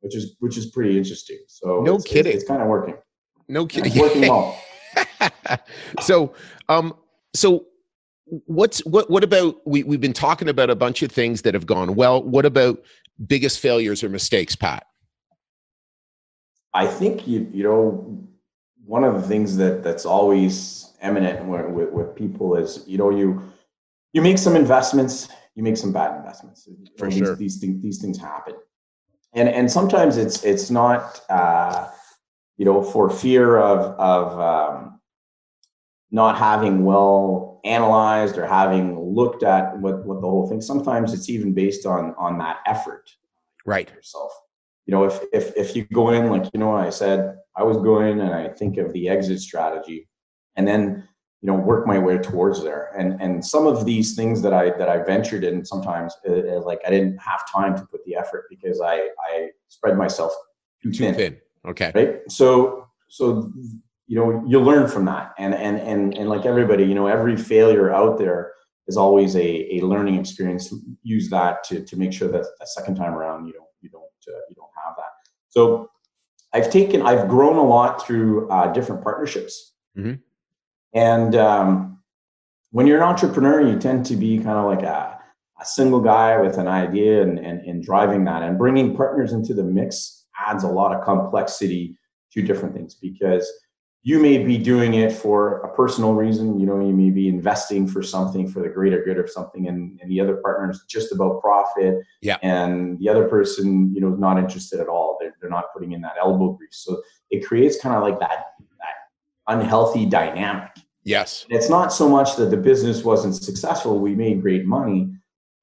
[0.01, 1.39] which is which is pretty interesting.
[1.47, 2.95] So no it's, kidding, it's, it's kind of working.
[3.47, 4.59] No kidding, it's working well.
[6.01, 6.33] so,
[6.69, 6.95] um,
[7.33, 7.65] so
[8.25, 11.65] what's what what about we we've been talking about a bunch of things that have
[11.65, 12.21] gone well.
[12.21, 12.83] What about
[13.25, 14.85] biggest failures or mistakes, Pat?
[16.73, 18.27] I think you you know
[18.85, 23.09] one of the things that that's always eminent with, with, with people is you know
[23.09, 23.52] you
[24.13, 26.67] you make some investments, you make some bad investments.
[26.97, 28.56] For these, sure, these things these things happen,
[29.34, 31.21] and and sometimes it's it's not.
[31.30, 31.89] Uh,
[32.58, 34.99] you know, for fear of of um,
[36.12, 40.62] not having well analyzed or having looked at what what the whole thing.
[40.62, 43.10] Sometimes it's even based on on that effort,
[43.65, 43.89] right?
[43.89, 44.32] Yourself.
[44.86, 47.78] You know, if if if you go in like you know, I said I was
[47.78, 50.08] going and I think of the exit strategy,
[50.56, 51.08] and then
[51.43, 52.89] you know work my way towards there.
[52.97, 56.62] And and some of these things that i that i ventured in sometimes uh, uh,
[56.62, 60.32] like i didn't have time to put the effort because i i spread myself
[60.82, 61.15] too, too thin.
[61.15, 61.38] thin.
[61.67, 61.91] Okay.
[61.93, 62.21] Right?
[62.29, 63.51] So so
[64.08, 65.34] you know you learn from that.
[65.38, 68.53] And and and and like everybody you know every failure out there
[68.88, 70.73] is always a, a learning experience.
[71.03, 74.03] Use that to to make sure that a second time around you don't you don't
[74.29, 75.12] uh, you don't have that.
[75.49, 75.89] So
[76.53, 79.73] i've taken i've grown a lot through uh, different partnerships.
[79.97, 80.13] Mm-hmm.
[80.93, 81.99] And um,
[82.71, 85.19] when you're an entrepreneur, you tend to be kind of like a,
[85.62, 88.43] a single guy with an idea and, and, and driving that.
[88.43, 91.97] And bringing partners into the mix adds a lot of complexity
[92.34, 93.51] to different things because
[94.06, 96.60] you may be doing it for a personal reason.
[96.60, 99.97] You know, you may be investing for something for the greater good of something, and,
[100.01, 101.99] and the other partner is just about profit.
[102.21, 102.38] Yeah.
[102.41, 105.17] And the other person, you know, is not interested at all.
[105.21, 106.84] They're, they're not putting in that elbow grease.
[106.84, 108.47] So it creates kind of like that
[109.47, 110.69] unhealthy dynamic.
[111.03, 111.45] Yes.
[111.49, 115.10] It's not so much that the business wasn't successful, we made great money,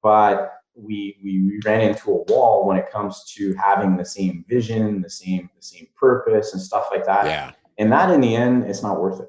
[0.03, 5.01] but we we ran into a wall when it comes to having the same vision,
[5.01, 7.25] the same the same purpose and stuff like that.
[7.25, 7.51] Yeah.
[7.77, 9.27] And that in the end it's not worth it.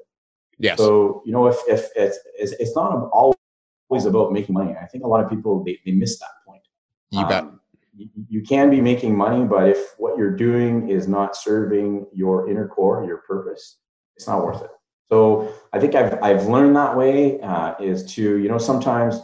[0.59, 0.77] Yes.
[0.77, 4.75] So, you know, if if it's it's not always about making money.
[4.79, 6.61] I think a lot of people they, they miss that point.
[7.11, 7.43] You bet.
[7.43, 7.59] Um,
[7.95, 12.49] you, you can be making money, but if what you're doing is not serving your
[12.49, 13.77] inner core, your purpose,
[14.15, 14.69] it's not worth it.
[15.09, 19.19] So I think I've I've learned that way uh, is to you know sometimes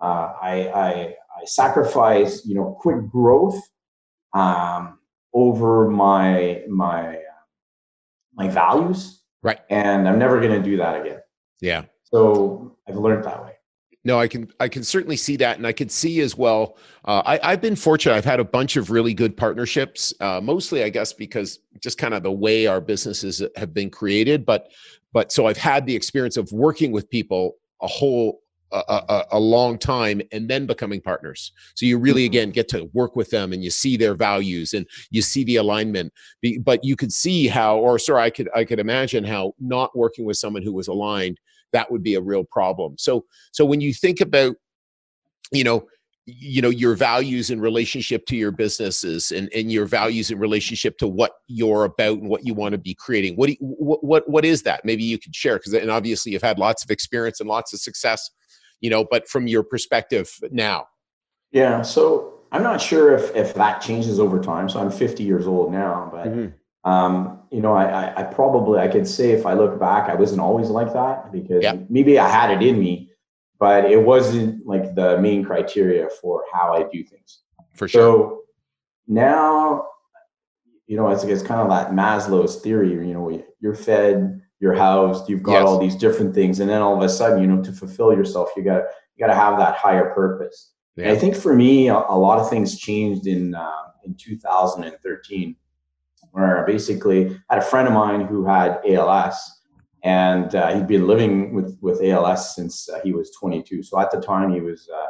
[0.00, 0.90] uh, I, I
[1.40, 3.60] I sacrifice you know quick growth
[4.34, 4.98] um,
[5.32, 7.18] over my my
[8.34, 9.22] my values.
[9.42, 9.60] Right.
[9.70, 11.20] And I'm never going to do that again.
[11.60, 11.84] Yeah.
[12.02, 13.47] So I've learned that way
[14.04, 16.78] no, I can I can certainly see that, and I can see as well.
[17.04, 20.14] Uh, I, have been fortunate; I've had a bunch of really good partnerships.
[20.20, 24.46] Uh, mostly, I guess, because just kind of the way our businesses have been created.
[24.46, 24.70] But
[25.12, 29.40] but so I've had the experience of working with people a whole a, a, a,
[29.40, 31.52] long time and then becoming partners.
[31.74, 32.32] So you really mm-hmm.
[32.32, 35.56] again get to work with them and you see their values and you see the
[35.56, 36.12] alignment.
[36.62, 40.24] But you could see how, or sorry, I could I could imagine how not working
[40.24, 41.40] with someone who was aligned
[41.72, 42.96] that would be a real problem.
[42.98, 44.56] So so when you think about
[45.52, 45.86] you know
[46.26, 50.98] you know your values in relationship to your businesses and, and your values in relationship
[50.98, 54.04] to what you're about and what you want to be creating what do you, what,
[54.04, 54.84] what what is that?
[54.84, 57.80] Maybe you could share because and obviously you've had lots of experience and lots of
[57.80, 58.30] success
[58.80, 60.86] you know but from your perspective now.
[61.50, 65.46] Yeah so i'm not sure if if that changes over time so i'm 50 years
[65.46, 69.54] old now but mm-hmm um, you know, I, I, probably I could say if I
[69.54, 71.74] look back, I wasn't always like that because yeah.
[71.88, 73.10] maybe I had it in me,
[73.58, 77.40] but it wasn't like the main criteria for how I do things.
[77.74, 78.00] For sure.
[78.00, 78.42] So
[79.06, 79.86] now,
[80.86, 82.90] you know, it's, it's kind of that Maslow's theory.
[82.90, 85.66] You know, you're fed, you're housed, you've got yes.
[85.66, 88.50] all these different things, and then all of a sudden, you know, to fulfill yourself,
[88.56, 88.84] you got
[89.16, 90.72] you got to have that higher purpose.
[90.96, 91.12] Yeah.
[91.12, 93.70] I think for me, a, a, lot of things changed in uh,
[94.04, 95.56] in 2013
[96.32, 99.58] where basically I had a friend of mine who had ALS
[100.02, 103.82] and uh, he'd been living with, with ALS since uh, he was 22.
[103.82, 105.06] So at the time he was uh,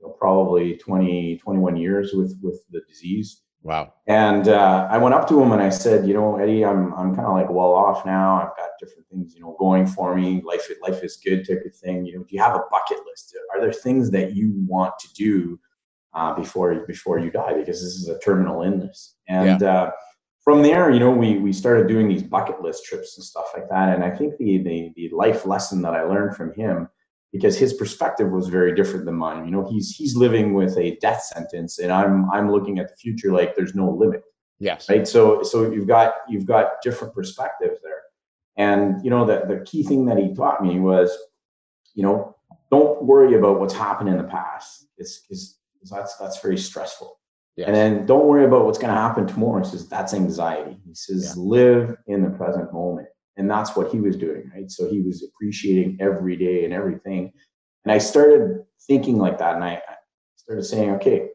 [0.00, 3.42] you know, probably 20, 21 years with, with the disease.
[3.62, 3.94] Wow.
[4.06, 7.14] And uh, I went up to him and I said, you know, Eddie, I'm, I'm
[7.14, 8.36] kind of like well off now.
[8.36, 10.42] I've got different things, you know, going for me.
[10.44, 12.04] Life, life is good type of thing.
[12.04, 13.34] You know, do you have a bucket list?
[13.54, 15.58] Are there things that you want to do
[16.12, 17.54] uh, before, before you die?
[17.54, 19.16] Because this is a terminal illness.
[19.28, 19.90] And, yeah uh,
[20.44, 23.68] from there, you know, we we started doing these bucket list trips and stuff like
[23.70, 23.94] that.
[23.94, 26.88] And I think the the the life lesson that I learned from him,
[27.32, 29.46] because his perspective was very different than mine.
[29.46, 32.96] You know, he's he's living with a death sentence, and I'm I'm looking at the
[32.96, 34.22] future like there's no limit.
[34.58, 34.88] Yes.
[34.90, 35.08] Right.
[35.08, 38.02] So so you've got you've got different perspectives there.
[38.58, 41.10] And you know, the the key thing that he taught me was,
[41.94, 42.36] you know,
[42.70, 44.88] don't worry about what's happened in the past.
[44.98, 45.58] It's because
[45.90, 47.18] that's that's very stressful
[47.56, 49.62] And then don't worry about what's going to happen tomorrow.
[49.62, 50.76] He says that's anxiety.
[50.84, 51.42] He says yeah.
[51.42, 53.08] live in the present moment.
[53.36, 54.70] And that's what he was doing, right?
[54.70, 57.32] So he was appreciating every day and everything.
[57.84, 59.54] And I started thinking like that.
[59.54, 59.82] And I,
[60.36, 61.28] started saying, okay,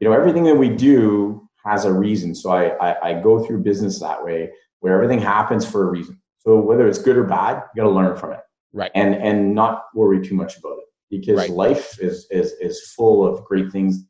[0.00, 2.34] you know, everything that we do has a reason.
[2.34, 4.50] So I, I, I go through business that way
[4.80, 6.20] where everything happens for a reason.
[6.40, 8.40] So whether it's good or bad, you got to learn from it.
[8.72, 8.90] Right.
[8.96, 11.50] And, and not worry too much about it because right.
[11.50, 14.04] life is, is, is full of great things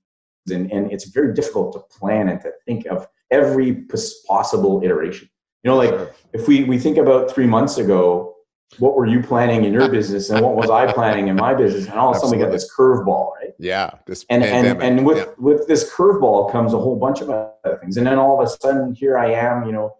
[0.50, 3.84] and, and it's very difficult to plan and to think of every
[4.26, 5.28] possible iteration.
[5.62, 8.34] You know like if we we think about three months ago
[8.78, 11.86] what were you planning in your business and what was i planning in my business?
[11.86, 13.52] And all of a sudden we got this curveball right?
[13.58, 15.32] Yeah this and and, and with yeah.
[15.38, 17.96] with this curveball comes a whole bunch of other things.
[17.96, 19.94] And then all of a sudden here i am you know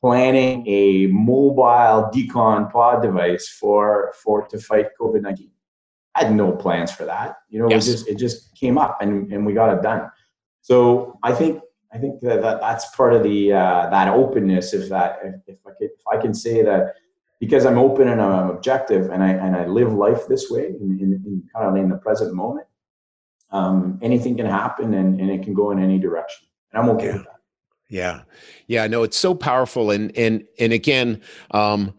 [0.00, 5.50] planning a mobile decon pod device for for to fight COVID nineteen.
[6.18, 7.36] I had no plans for that.
[7.48, 7.86] You know, yes.
[7.86, 10.10] it just it just came up and and we got it done.
[10.60, 14.74] So I think I think that, that that's part of the uh, that openness.
[14.74, 16.94] If that if, if I could, if I can say that
[17.40, 20.98] because I'm open and I'm objective and I and I live life this way in,
[21.00, 22.66] in, in kind of in the present moment,
[23.50, 26.48] um, anything can happen and, and it can go in any direction.
[26.72, 27.12] And I'm okay yeah.
[27.14, 27.38] with that.
[27.88, 28.22] Yeah.
[28.66, 28.86] Yeah.
[28.86, 29.90] No, it's so powerful.
[29.90, 31.94] And, and, and again, um,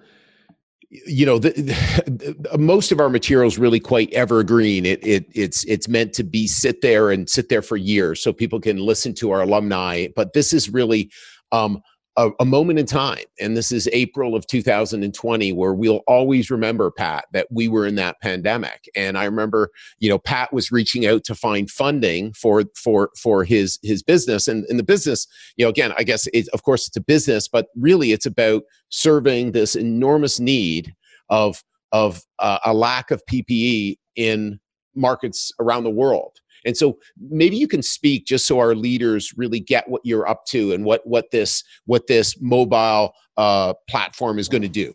[0.89, 4.85] you know the, the, most of our materials really quite evergreen.
[4.85, 8.33] It, it it's it's meant to be sit there and sit there for years so
[8.33, 10.07] people can listen to our alumni.
[10.15, 11.11] But this is really
[11.51, 11.81] um,
[12.19, 16.91] a, a, moment in time, and this is April of 2020, where we'll always remember,
[16.91, 18.89] Pat, that we were in that pandemic.
[18.93, 23.45] And I remember, you know, Pat was reaching out to find funding for for for
[23.45, 26.87] his his business, and in the business, you know, again, I guess it, of course
[26.87, 30.93] it's a business, but really it's about serving this enormous need
[31.29, 34.59] of of uh, a lack of PPE in
[34.93, 36.33] markets around the world
[36.69, 40.45] and so maybe you can speak just so our leaders really get what you're up
[40.45, 44.93] to and what what this what this mobile uh, platform is going to do.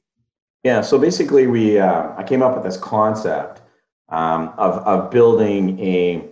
[0.63, 0.81] Yeah.
[0.81, 3.61] So basically, we uh, I came up with this concept
[4.09, 6.31] um, of of building a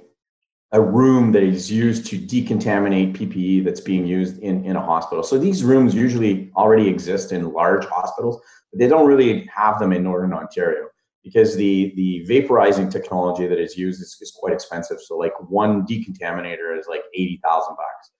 [0.71, 5.23] a room that is used to decontaminate PPE that's being used in, in a hospital.
[5.23, 9.93] So these rooms usually already exist in large hospitals, but they don't really have them
[9.93, 10.89] in Northern Ontario
[11.23, 15.01] because the the vaporizing technology that is used is, is quite expensive.
[15.01, 18.11] So like one decontaminator is like eighty thousand bucks.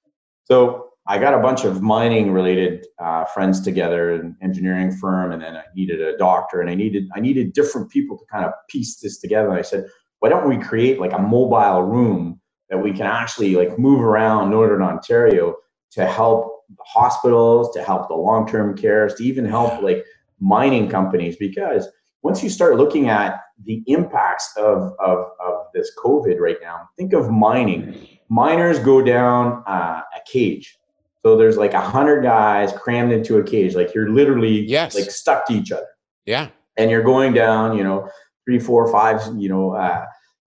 [0.45, 5.43] So I got a bunch of mining related uh, friends together, an engineering firm, and
[5.43, 8.53] then I needed a doctor, and I needed I needed different people to kind of
[8.69, 9.49] piece this together.
[9.49, 9.87] And I said,
[10.21, 14.51] why don't we create like a mobile room that we can actually like move around
[14.51, 15.57] Northern Ontario
[15.91, 20.05] to help hospitals, to help the long term cares, to even help like
[20.41, 21.89] mining companies because
[22.23, 27.13] once you start looking at the impacts of, of, of this COVID right now, think
[27.13, 28.09] of mining.
[28.29, 30.79] Miners go down uh, a cage.
[31.23, 33.75] So there's like a hundred guys crammed into a cage.
[33.75, 34.95] Like you're literally yes.
[34.95, 35.87] like stuck to each other.
[36.27, 36.49] Yeah.
[36.77, 38.09] And you're going down, you know,
[38.45, 40.05] three, four, five, you know, uh,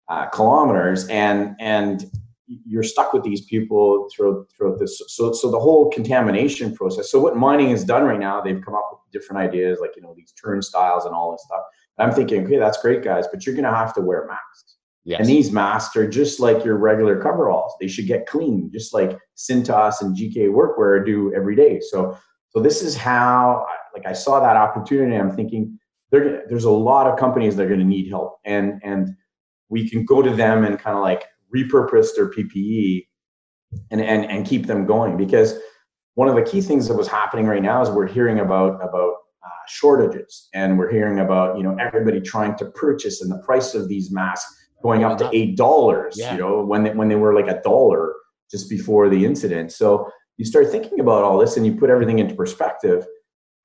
[0.08, 2.06] uh, kilometers, and and
[2.48, 5.02] you're stuck with these people throughout throughout this.
[5.08, 7.12] So so the whole contamination process.
[7.12, 10.02] So what mining has done right now, they've come up with different ideas, like you
[10.02, 11.62] know these turnstiles and all this stuff.
[11.98, 14.76] And I'm thinking, okay, that's great, guys, but you're going to have to wear masks.
[15.06, 15.20] Yes.
[15.20, 17.74] And these masks are just like your regular coveralls.
[17.80, 21.80] They should get clean, just like Cintas and GK Workwear do every day.
[21.80, 22.18] So
[22.50, 25.16] so this is how like I saw that opportunity.
[25.16, 25.78] I'm thinking
[26.12, 29.10] there's a lot of companies that are going to need help, and and
[29.70, 33.08] we can go to them and kind of like repurpose their PPE
[33.91, 35.18] and, and, and keep them going.
[35.18, 35.56] Because
[36.15, 39.13] one of the key things that was happening right now is we're hearing about, about
[39.46, 43.74] uh, shortages and we're hearing about, you know, everybody trying to purchase and the price
[43.74, 46.34] of these masks going up to $8, yeah.
[46.34, 48.13] you know, when they, when they were like a dollar
[48.52, 49.72] just before the incident.
[49.72, 53.06] So you start thinking about all this and you put everything into perspective.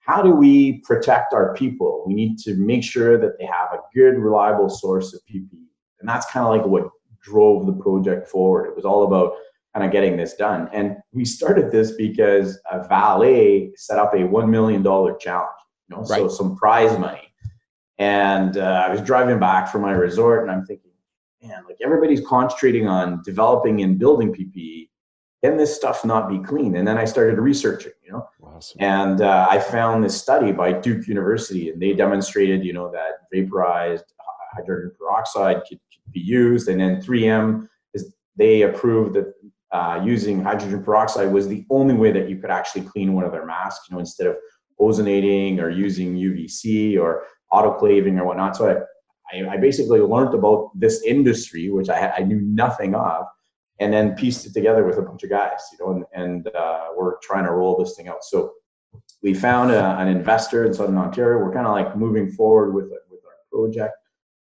[0.01, 2.05] How do we protect our people?
[2.07, 5.67] We need to make sure that they have a good, reliable source of PPE.
[6.01, 6.89] And that's kind of like what
[7.23, 8.67] drove the project forward.
[8.67, 9.35] It was all about
[9.75, 10.69] kind of getting this done.
[10.73, 15.51] And we started this because a valet set up a $1 million challenge,
[15.89, 16.21] you know, right.
[16.21, 17.33] so some prize money.
[17.99, 20.91] And uh, I was driving back from my resort and I'm thinking,
[21.43, 24.89] man, like everybody's concentrating on developing and building PPE.
[25.45, 26.77] Can this stuff not be clean?
[26.77, 28.77] And then I started researching, you know, awesome.
[28.81, 33.27] and uh, I found this study by Duke University, and they demonstrated, you know, that
[33.33, 34.13] vaporized
[34.53, 36.69] hydrogen peroxide could, could be used.
[36.69, 39.33] And then 3M is they approved that
[39.73, 43.33] uh, using hydrogen peroxide was the only way that you could actually clean one of
[43.33, 43.89] their masks.
[43.89, 44.37] You know, instead of
[44.81, 48.57] ozonating or using UVC or autoclaving or whatnot.
[48.57, 48.85] So
[49.33, 53.27] I, I, basically learned about this industry, which I, I knew nothing of,
[53.79, 55.61] and then pieced it together with a bunch of guys.
[55.73, 58.25] You know, and, and uh, we're trying to roll this thing out.
[58.25, 58.53] So
[59.23, 61.39] we found a, an investor in Southern Ontario.
[61.45, 63.95] We're kind of like moving forward with with our project.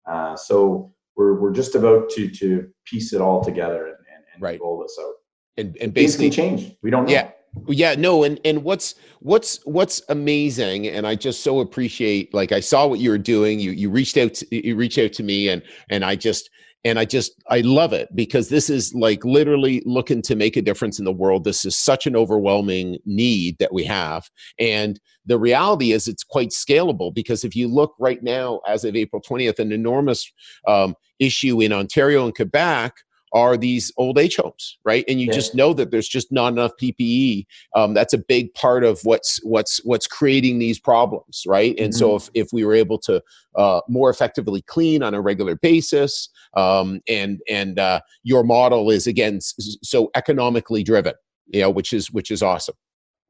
[0.05, 4.41] Uh, so we're we're just about to to piece it all together and, and, and
[4.41, 4.59] right.
[4.61, 5.13] roll this out.
[5.57, 6.75] And and basically change.
[6.81, 7.11] We don't know.
[7.11, 7.31] Yeah.
[7.67, 12.33] Yeah, no, and and what's what's what's amazing, and I just so appreciate.
[12.33, 13.59] Like I saw what you were doing.
[13.59, 15.61] You you reached out to, you reached out to me, and
[15.91, 16.49] and I just
[16.85, 20.61] and i just i love it because this is like literally looking to make a
[20.61, 21.43] difference in the world.
[21.43, 24.29] This is such an overwhelming need that we have.
[24.59, 28.95] And the reality is it's quite scalable because if you look right now as of
[28.95, 30.29] april 20th an enormous
[30.67, 32.93] um, issue in ontario and quebec
[33.33, 35.03] are these old age homes, right?
[35.07, 35.33] And you yeah.
[35.33, 37.45] just know that there's just not enough PPE.
[37.75, 41.75] Um, that's a big part of what's what's what's creating these problems, right?
[41.79, 41.97] And mm-hmm.
[41.97, 43.21] so if if we were able to
[43.55, 49.07] uh, more effectively clean on a regular basis, um, and and uh, your model is
[49.07, 51.13] again so economically driven,
[51.47, 52.75] you know, which is which is awesome.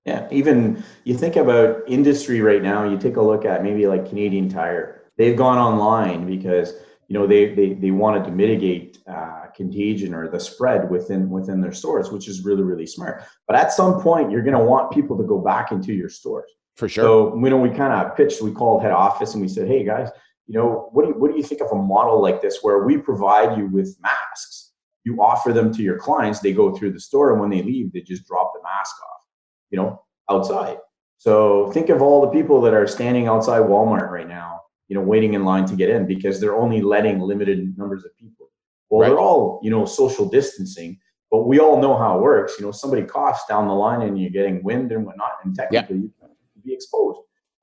[0.06, 2.84] Yeah, even you think about industry right now.
[2.84, 5.02] You take a look at maybe like Canadian Tire.
[5.18, 6.74] They've gone online because
[7.14, 11.62] you know they they, they wanted to mitigate uh, contagion or the spread within within
[11.62, 13.24] their stores, which is really really smart.
[13.48, 16.50] But at some point, you're going to want people to go back into your stores.
[16.76, 17.04] For sure.
[17.04, 18.42] So you know we kind of pitched.
[18.42, 20.10] We called head office and we said, hey guys,
[20.48, 22.80] you know what do you, what do you think of a model like this where
[22.80, 24.72] we provide you with masks?
[25.04, 26.40] You offer them to your clients.
[26.40, 29.22] They go through the store, and when they leave, they just drop the mask off.
[29.70, 30.02] You know,
[30.32, 30.78] outside.
[31.20, 34.53] So think of all the people that are standing outside Walmart right now
[34.88, 38.16] you know, waiting in line to get in because they're only letting limited numbers of
[38.18, 38.50] people.
[38.90, 39.10] Well, right.
[39.10, 41.00] they're all, you know, social distancing,
[41.32, 42.56] but we all know how it works.
[42.60, 45.96] You know, somebody coughs down the line and you're getting wind and whatnot, and technically
[45.96, 46.02] yeah.
[46.04, 47.20] you can be exposed.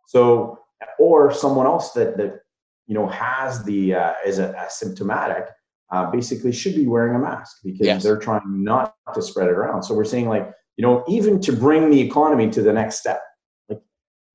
[0.06, 0.58] So,
[0.98, 2.40] or someone else that that
[2.86, 5.46] you know has the uh, is a, asymptomatic,
[5.90, 8.02] uh, basically should be wearing a mask because yes.
[8.02, 9.82] they're trying not to spread it around.
[9.82, 13.22] So we're saying like, you know, even to bring the economy to the next step,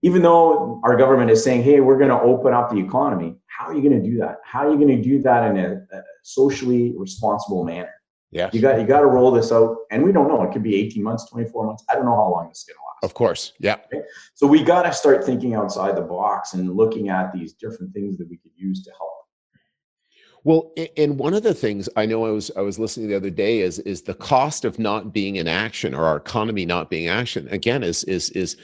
[0.05, 3.65] even though our government is saying, hey, we're going to open up the economy, how
[3.65, 4.37] are you going to do that?
[4.43, 7.89] How are you going to do that in a, a socially responsible manner?
[8.29, 8.51] Yeah.
[8.53, 9.77] You got you got to roll this out.
[9.89, 10.43] And we don't know.
[10.43, 11.83] It could be 18 months, 24 months.
[11.89, 13.03] I don't know how long this is going to last.
[13.03, 13.53] Of course.
[13.57, 13.77] Yeah.
[14.35, 18.19] So we got to start thinking outside the box and looking at these different things
[18.19, 19.09] that we could use to help.
[20.43, 23.31] Well, and one of the things I know I was I was listening the other
[23.31, 27.07] day is is the cost of not being in action or our economy not being
[27.07, 28.55] action again is is is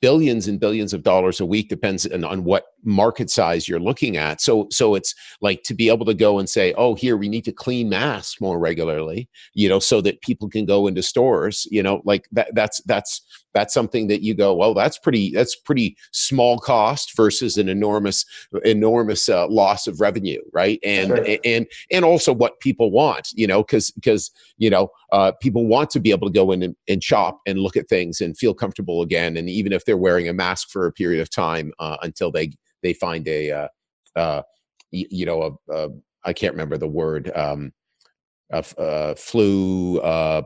[0.00, 4.16] billions and billions of dollars a week depends on, on what market size you're looking
[4.16, 4.40] at.
[4.40, 7.44] So so it's like to be able to go and say oh here we need
[7.44, 11.82] to clean masks more regularly you know so that people can go into stores you
[11.82, 13.22] know like that that's that's
[13.54, 18.24] that's something that you go well that's pretty that's pretty small cost versus an enormous
[18.64, 20.78] enormous uh, loss of revenue right?
[20.82, 21.40] And right.
[21.44, 25.90] and and also what people want you know because because you know uh, people want
[25.90, 28.52] to be able to go in and, and, shop and look at things and feel
[28.52, 29.36] comfortable again.
[29.36, 32.52] And even if they're wearing a mask for a period of time uh, until they
[32.82, 33.68] they find a uh,
[34.16, 34.42] uh,
[34.90, 35.88] you know a, a
[36.24, 37.72] I can't remember the word um,
[38.50, 40.42] a, a flu uh,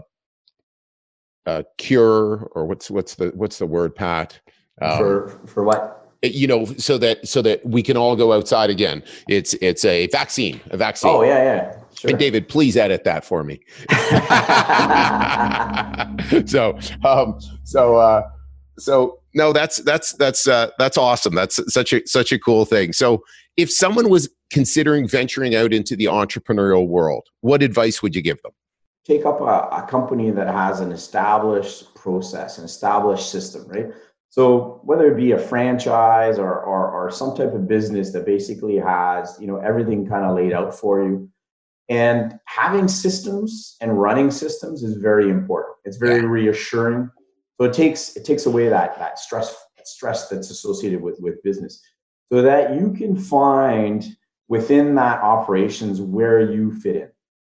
[1.47, 4.41] uh, cure or what's what's the what's the word, Pat?
[4.83, 5.97] Um, for for what?
[6.23, 9.03] You know, so that so that we can all go outside again.
[9.29, 11.11] It's it's a vaccine, a vaccine.
[11.11, 11.77] Oh yeah, yeah.
[11.95, 12.11] Sure.
[12.11, 13.61] And David, please edit that for me.
[16.47, 18.23] so um, so uh,
[18.79, 21.35] so no, that's that's that's uh, that's awesome.
[21.35, 22.93] That's such a such a cool thing.
[22.93, 23.23] So
[23.57, 28.41] if someone was considering venturing out into the entrepreneurial world, what advice would you give
[28.43, 28.53] them?
[29.05, 33.89] take up a, a company that has an established process, an established system, right?
[34.29, 38.77] So whether it be a franchise or, or, or some type of business that basically
[38.77, 41.29] has, you know, everything kind of laid out for you.
[41.89, 45.77] And having systems and running systems is very important.
[45.85, 47.11] It's very reassuring.
[47.61, 49.55] So it takes it takes away that that stress
[49.85, 51.83] stress that's associated with with business,
[52.33, 54.17] so that you can find
[54.49, 57.09] within that operations where you fit in.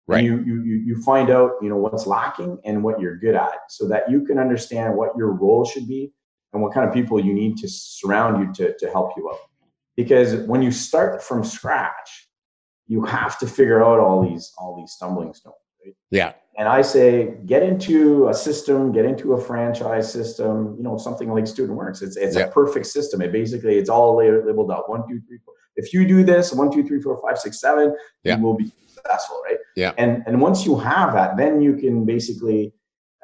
[0.08, 0.24] Right.
[0.24, 3.86] You, you you find out you know what's lacking and what you're good at, so
[3.90, 6.14] that you can understand what your role should be
[6.54, 9.40] and what kind of people you need to surround you to to help you out.
[9.98, 12.30] Because when you start from scratch,
[12.86, 15.58] you have to figure out all these all these stumbling stones.
[15.84, 15.96] Right?
[16.12, 16.32] Yeah.
[16.58, 20.76] And I say, get into a system, get into a franchise system.
[20.76, 22.02] You know, something like Student Works.
[22.02, 22.46] It's it's yeah.
[22.46, 23.22] a perfect system.
[23.22, 25.54] It basically it's all labeled out one, two, three, four.
[25.76, 28.38] If you do this, one, two, three, four, five, six, seven, yeah.
[28.38, 29.58] you will be successful, right?
[29.76, 29.94] Yeah.
[30.00, 32.74] And and once you have that, then you can basically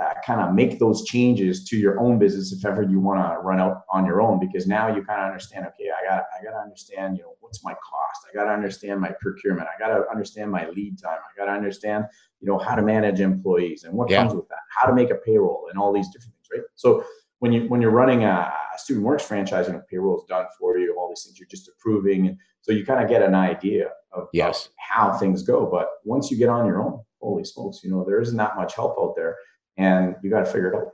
[0.03, 3.39] uh, kind of make those changes to your own business if ever you want to
[3.39, 6.43] run out on your own because now you kind of understand okay i got i
[6.43, 9.79] got to understand you know what's my cost i got to understand my procurement i
[9.79, 12.05] got to understand my lead time i got to understand
[12.39, 14.21] you know how to manage employees and what yeah.
[14.21, 17.03] comes with that how to make a payroll and all these different things right so
[17.39, 20.45] when you when you're running a, a student works franchise and a payroll is done
[20.59, 23.89] for you all these things you're just approving so you kind of get an idea
[24.13, 24.67] of, yes.
[24.67, 25.65] of how things go.
[25.65, 28.75] But once you get on your own, holy smokes, you know, there isn't that much
[28.75, 29.35] help out there
[29.77, 30.93] and you got to figure it out.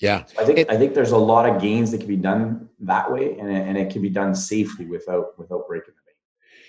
[0.00, 0.24] Yeah.
[0.24, 2.68] So I think, it, I think there's a lot of gains that can be done
[2.80, 6.16] that way and, and it can be done safely without, without breaking the bank.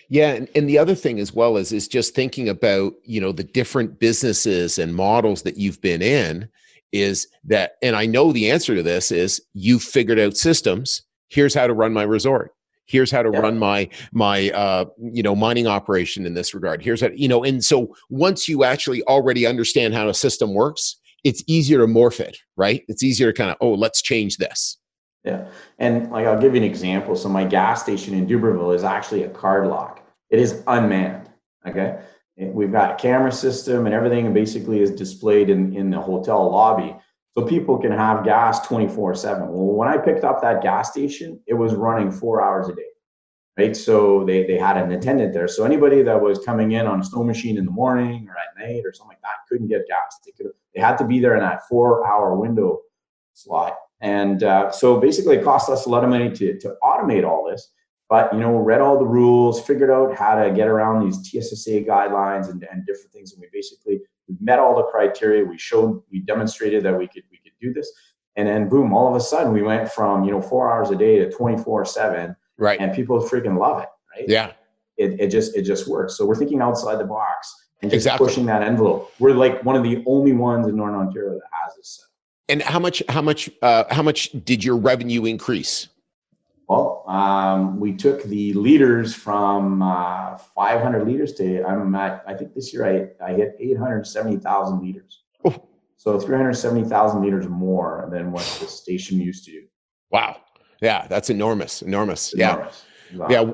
[0.10, 3.32] Yeah, and, and the other thing as well is is just thinking about you know
[3.32, 6.48] the different businesses and models that you've been in
[6.92, 11.02] is that and I know the answer to this is you figured out systems.
[11.30, 12.52] Here's how to run my resort
[12.86, 13.40] here's how to Yeah.
[13.40, 17.44] run my my uh you know mining operation in this regard here's how you know
[17.44, 22.22] and so once you actually already understand how a system works it's easier to morph
[22.22, 24.78] it right it's easier to kind of oh let's change this
[25.26, 25.48] Yeah.
[25.80, 27.16] And like I'll give you an example.
[27.16, 30.08] So my gas station in Dubreuilville is actually a card lock.
[30.30, 31.30] It is unmanned.
[31.68, 32.00] Okay.
[32.38, 36.96] We've got a camera system and everything basically is displayed in, in the hotel lobby.
[37.36, 39.48] So people can have gas 24 7.
[39.48, 42.84] Well, when I picked up that gas station, it was running four hours a day.
[43.58, 43.76] Right.
[43.76, 45.48] So they, they had an attendant there.
[45.48, 48.68] So anybody that was coming in on a snow machine in the morning or at
[48.68, 50.20] night or something like that couldn't get gas.
[50.26, 52.82] They could they had to be there in that four hour window
[53.34, 53.78] slot.
[54.02, 57.50] And uh, so basically, it cost us a lot of money to, to automate all
[57.50, 57.72] this.
[58.10, 61.82] But you know, read all the rules, figured out how to get around these TSSA
[61.82, 63.34] guidelines and, and different things.
[63.34, 65.44] And we basically we met all the criteria.
[65.44, 67.92] We showed, we demonstrated that we could we could do this.
[68.36, 70.96] And then boom, all of a sudden, we went from you know four hours a
[70.96, 73.90] day to twenty four seven, right and people freaking love it.
[74.16, 74.30] Right?
[74.30, 74.52] yeah
[74.98, 76.16] It, it just it just works.
[76.18, 78.28] So we're thinking outside the box and just Exactly.
[78.28, 79.12] pushing that envelope.
[79.20, 81.90] We're like one of the only ones in Northern Ontario that has this.
[81.98, 82.08] set.
[82.52, 85.90] and how much how much uh how much did your revenue increase
[86.70, 92.54] Well, um, we took the liters from uh, 500 liters to I'm at I think
[92.56, 92.96] this year I,
[93.30, 95.22] I hit 870,000 liters.
[95.44, 95.56] Oh.
[95.98, 99.62] So 370,000 liters more than what the station used to do.
[100.12, 100.38] wow
[100.82, 102.34] yeah that's enormous enormous.
[102.36, 102.70] Yeah.
[103.12, 103.32] Enormous.
[103.32, 103.52] yeah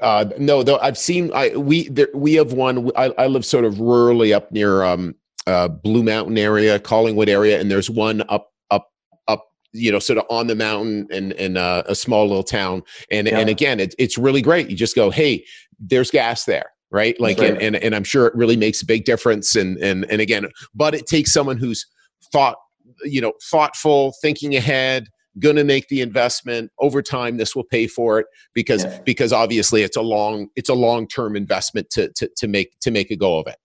[0.00, 3.64] uh no though i've seen i we there, we have one I, I live sort
[3.64, 5.14] of rurally up near um
[5.46, 8.90] uh blue mountain area collingwood area and there's one up up
[9.28, 12.82] up you know sort of on the mountain and in uh, a small little town.
[13.10, 14.70] And and again it, it's really great.
[14.70, 15.44] You just go hey
[15.78, 17.18] there's gas there right?
[17.20, 17.50] Like right.
[17.50, 19.56] And, and and i'm sure it really makes a big difference.
[19.56, 21.86] And and and again but it takes someone who's
[22.32, 22.56] thought
[23.04, 25.08] you know thoughtful thinking ahead
[25.38, 29.00] going to make the investment over time this will pay for it because Yeah.
[29.04, 32.90] because obviously it's a long it's a long term investment to, to to make to
[32.90, 33.56] make a go of it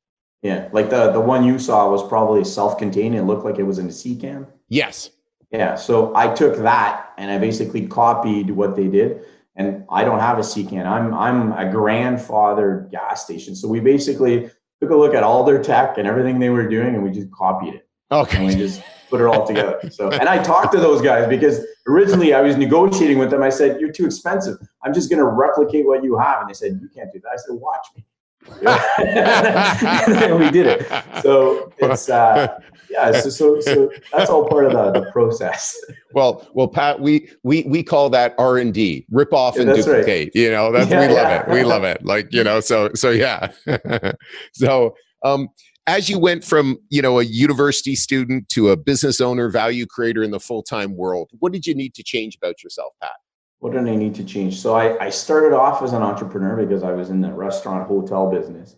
[0.42, 3.16] Yeah, like the the one you saw was probably self-contained.
[3.16, 4.48] It looked like it was in a sea can.
[4.70, 5.12] yes
[5.52, 9.22] Yeah, so I took that and I basically copied what they did.
[9.56, 10.88] And I don't have a sea can.
[10.88, 13.56] I'm I'm a grandfather gas station.
[13.56, 14.50] So we basically
[14.82, 17.30] took a look at all their tech and everything they were doing, and we just
[17.32, 19.80] copied it and we just put it all together.
[19.92, 23.42] So and I talked to those guys because originally I was negotiating with them.
[23.44, 24.58] I said, "You're too expensive.
[24.84, 27.30] I'm just going to replicate what you have." And they said, "You can't do that."
[27.34, 28.06] I said, "Watch me."
[28.66, 30.88] and we did it.
[31.22, 33.12] So it's uh, yeah.
[33.20, 35.76] So, so so that's all part of the, the process.
[36.14, 39.98] well well pat we we we call that r&d rip off Yeah, and that's right.
[39.98, 41.42] duplicate you know that's Yeah, we love yeah.
[41.42, 43.52] it we love it like you know so so yeah
[44.54, 45.50] so um
[45.88, 50.24] as you went from you know a university student to a business owner value creator
[50.24, 53.12] in the full-time world what did you need to change about yourself pat
[53.60, 54.60] What did I need to change?
[54.60, 58.30] So I, I started off as an entrepreneur because I was in the restaurant hotel
[58.32, 58.78] business.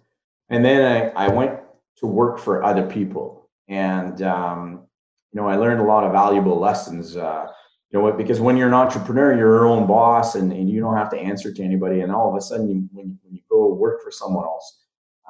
[0.49, 1.59] And then I, I went
[1.97, 3.47] to work for other people.
[3.67, 4.87] And, um,
[5.31, 7.15] you know, I learned a lot of valuable lessons.
[7.15, 7.45] Uh,
[7.89, 8.17] you know what?
[8.17, 11.17] Because when you're an entrepreneur, you're your own boss and, and you don't have to
[11.19, 12.01] answer to anybody.
[12.01, 14.79] And all of a sudden, you, when, when you go work for someone else,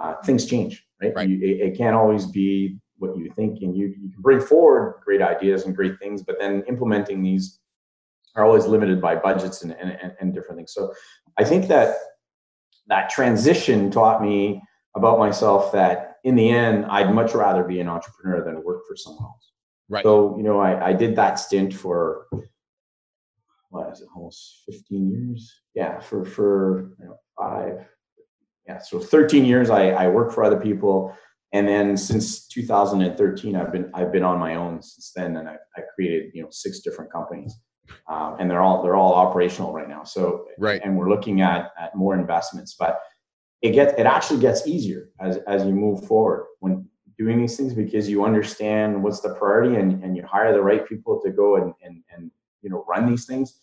[0.01, 1.13] uh, things change, right?
[1.15, 1.29] Right.
[1.29, 3.61] You, it, it can't always be what you think.
[3.61, 7.59] And you, you can bring forward great ideas and great things, but then implementing these
[8.35, 10.73] are always limited by budgets and, and, and- different things.
[10.73, 10.93] So
[11.37, 11.95] I think that
[12.87, 14.61] that transition taught me
[14.95, 18.95] about myself that in the end, I'd much rather be an entrepreneur than work for
[18.95, 19.51] someone else.
[19.89, 20.03] Right.
[20.03, 22.27] So, you know, I, I did that stint for,
[23.69, 25.61] what is it, almost 15 years?
[25.73, 27.85] Yeah, for, for you know, five,
[28.67, 31.15] yeah, so 13 years I, I worked for other people.
[31.53, 35.37] And then since 2013, I've been, I've been on my own since then.
[35.37, 37.59] And I, I created, you know, six different companies.
[38.07, 40.03] Um, and they're all, they're all operational right now.
[40.03, 40.81] So, Right.
[40.83, 42.99] and we're looking at, at more investments, but
[43.61, 46.87] it gets, it actually gets easier as, as you move forward when
[47.17, 50.87] doing these things because you understand what's the priority and, and you hire the right
[50.87, 52.31] people to go and, and, and,
[52.61, 53.59] you know, run these things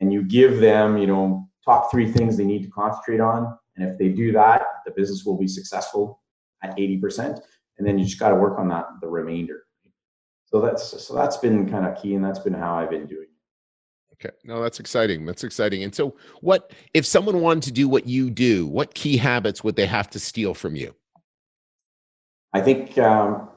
[0.00, 3.56] and you give them, you know, top three things they need to concentrate on.
[3.80, 6.20] And if they do that, the business will be successful
[6.62, 7.40] at 80%.
[7.78, 9.62] And then you just got to work on that, the remainder.
[10.44, 13.28] So that's, so that's been kind of key and that's been how I've been doing
[13.28, 14.22] it.
[14.26, 14.36] Okay.
[14.44, 15.24] No, that's exciting.
[15.24, 15.82] That's exciting.
[15.84, 19.76] And so what if someone wanted to do what you do, what key habits would
[19.76, 20.94] they have to steal from you?
[22.52, 23.48] I think um,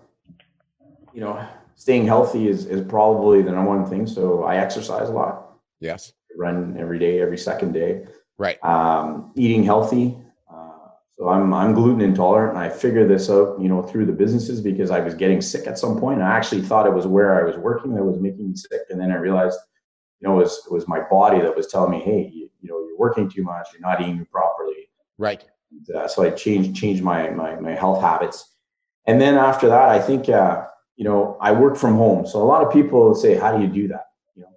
[1.13, 1.45] you know
[1.75, 4.07] staying healthy is is probably the number one thing.
[4.07, 6.13] So I exercise a lot, Yes.
[6.37, 8.05] run every day, every second day.
[8.37, 8.63] Right.
[8.63, 10.17] Um, eating healthy.
[10.51, 14.13] Uh, so I'm I'm gluten intolerant, and I figured this out, you know, through the
[14.13, 16.21] businesses because I was getting sick at some point.
[16.21, 18.99] I actually thought it was where I was working that was making me sick, and
[18.99, 19.57] then I realized,
[20.19, 22.69] you know, it was it was my body that was telling me, hey, you, you
[22.69, 24.89] know you're working too much, you're not eating properly.
[25.17, 25.43] Right.
[25.71, 28.55] And, uh, so I changed changed my, my my health habits,
[29.05, 30.65] and then after that, I think uh,
[30.95, 32.25] you know I work from home.
[32.25, 34.49] So a lot of people say, "How do you do that?" You know,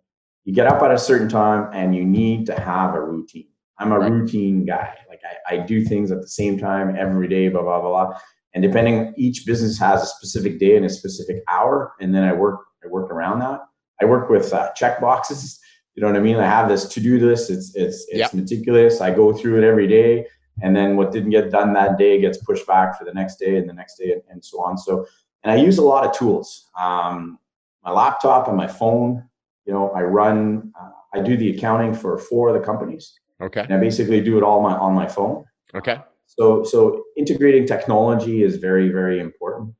[0.44, 3.48] you get up at a certain time, and you need to have a routine.
[3.78, 4.10] I'm a right.
[4.10, 4.94] routine guy.
[5.08, 7.48] Like I, I do things at the same time every day.
[7.48, 8.18] Blah blah blah blah.
[8.54, 12.32] And depending, each business has a specific day and a specific hour, and then I
[12.32, 13.60] work I work around that.
[14.00, 15.60] I work with uh, check boxes.
[15.94, 16.36] You know what I mean?
[16.36, 17.50] I have this to do list.
[17.50, 18.34] It's it's it's yep.
[18.34, 19.00] meticulous.
[19.00, 20.26] I go through it every day,
[20.62, 23.56] and then what didn't get done that day gets pushed back for the next day
[23.58, 24.78] and the next day, and, and so on.
[24.78, 25.06] So,
[25.42, 26.70] and I use a lot of tools.
[26.78, 27.38] Um,
[27.84, 29.22] my laptop and my phone.
[29.66, 30.72] You know, I run.
[30.80, 33.18] Uh, I do the accounting for four of the companies.
[33.40, 33.60] Okay.
[33.60, 35.44] And I basically do it all my on my phone.
[35.74, 35.98] Okay.
[36.26, 39.74] So so integrating technology is very very important.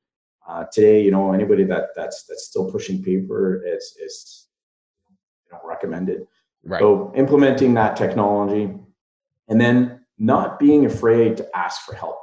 [0.49, 4.49] Uh, today, you know, anybody that that's that's still pushing paper is is
[5.09, 6.27] you know recommended.
[6.65, 6.81] Right.
[6.81, 8.75] So implementing that technology,
[9.49, 12.19] and then not being afraid to ask for help.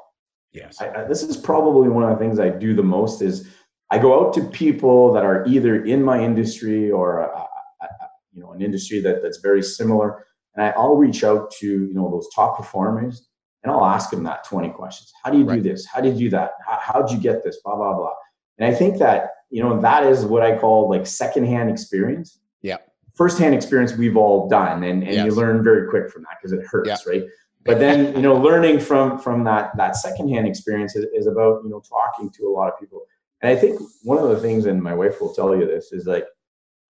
[0.52, 0.82] Yes.
[0.82, 3.50] I, I, this is probably one of the things I do the most is
[3.90, 7.48] I go out to people that are either in my industry or a, a,
[7.82, 7.88] a,
[8.34, 10.26] you know an industry that that's very similar,
[10.56, 13.28] and I, I'll reach out to you know those top performers
[13.64, 15.12] and I'll ask them that 20 questions.
[15.24, 15.62] How do you right.
[15.62, 15.86] do this?
[15.86, 16.51] How did you do that?
[16.66, 17.60] How, how'd you get this?
[17.64, 18.12] Blah, blah, blah.
[18.58, 22.39] And I think that, you know, that is what I call like secondhand experience.
[22.62, 22.78] Yeah.
[23.16, 24.84] Firsthand experience we've all done.
[24.84, 25.26] And, and yes.
[25.26, 27.12] you learn very quick from that because it hurts, yeah.
[27.12, 27.24] right?
[27.66, 31.70] But then, you know, learning from from that that secondhand experience is, is about, you
[31.70, 33.06] know, talking to a lot of people.
[33.41, 36.06] And I think one of the things, and my wife will tell you this, is
[36.06, 36.26] like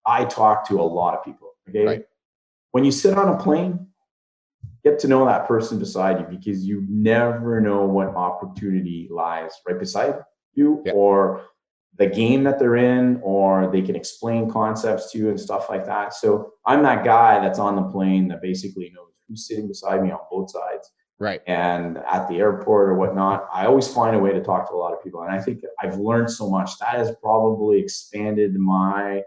[0.04, 1.52] I talk to a lot of people.
[1.68, 1.84] Okay.
[1.84, 2.04] Right.
[2.74, 3.86] When you sit on a plane,
[4.82, 9.78] get to know that person beside you because you never know what opportunity lies right
[9.78, 10.16] beside
[10.54, 10.90] you yeah.
[10.92, 11.44] or
[11.98, 15.86] the game that they're in or they can explain concepts to you and stuff like
[15.86, 16.14] that.
[16.14, 20.10] So i'm that guy that's on the plane that basically knows who's sitting beside me
[20.10, 21.42] on both sides right.
[21.46, 23.46] and at the airport or whatnot.
[23.52, 25.60] I always find a way to talk to a lot of people and i think
[25.80, 26.76] i've learned so much.
[26.80, 29.22] That has probably expanded my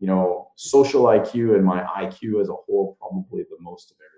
[0.00, 4.16] you know social iq and my iq as a whole probably the most of everything.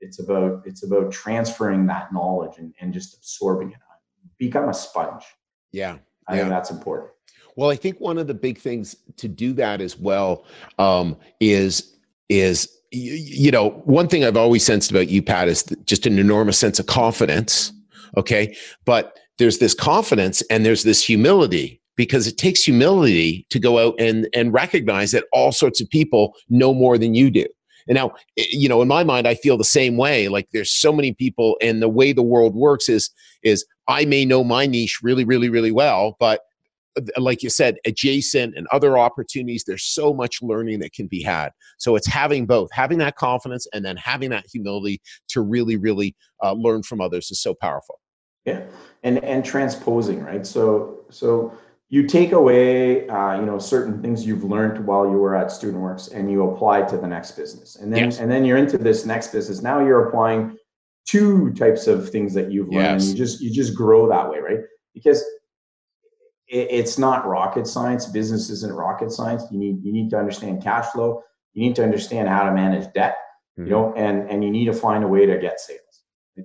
[0.00, 3.78] It's about it's about transferring that knowledge and, and just absorbing it.
[4.38, 5.24] Become a sponge.
[5.72, 6.40] Yeah i yeah.
[6.40, 7.12] think that's important.
[7.56, 10.44] Well i think one of the big things to do that as well
[10.78, 11.96] um, is
[12.28, 16.18] is you, you know one thing i've always sensed about you pat is just an
[16.18, 17.72] enormous sense of confidence
[18.16, 18.56] okay?
[18.84, 23.94] But there's this confidence and there's this humility because it takes humility to go out
[23.98, 27.46] and and recognize that all sorts of people know more than you do
[27.88, 30.28] and now, you know, in my mind, I feel the same way.
[30.28, 33.10] Like there's so many people, and the way the world works is
[33.42, 36.40] is I may know my niche really, really, really well, but
[37.18, 39.64] like you said, adjacent and other opportunities.
[39.66, 41.50] There's so much learning that can be had.
[41.78, 46.16] So it's having both, having that confidence, and then having that humility to really, really
[46.42, 48.00] uh, learn from others is so powerful.
[48.46, 48.62] Yeah,
[49.02, 50.46] and and transposing, right?
[50.46, 51.56] So so
[51.88, 56.12] you take away uh, you know certain things you've learned while you were at studentworks
[56.12, 57.76] and you apply to the next business.
[57.76, 58.18] And then yes.
[58.18, 59.62] and then you're into this next business.
[59.62, 60.56] Now you're applying
[61.04, 63.00] two types of things that you've learned.
[63.00, 63.02] Yes.
[63.02, 64.60] and you just you just grow that way right?
[64.94, 65.22] Because
[66.48, 68.06] it, it's not rocket science.
[68.06, 69.44] Business isn't rocket science.
[69.50, 71.22] You need you need to understand cash flow.
[71.54, 73.16] You need to understand how to manage debt
[73.58, 73.68] mm-hmm.
[73.68, 75.80] you know and and you need to find a way to get sales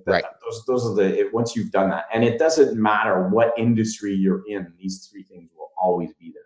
[0.06, 0.24] right.
[0.44, 4.14] Those, those are the, it, once you've done that, and it doesn't matter what industry
[4.14, 6.42] you're in, these three things will always be there.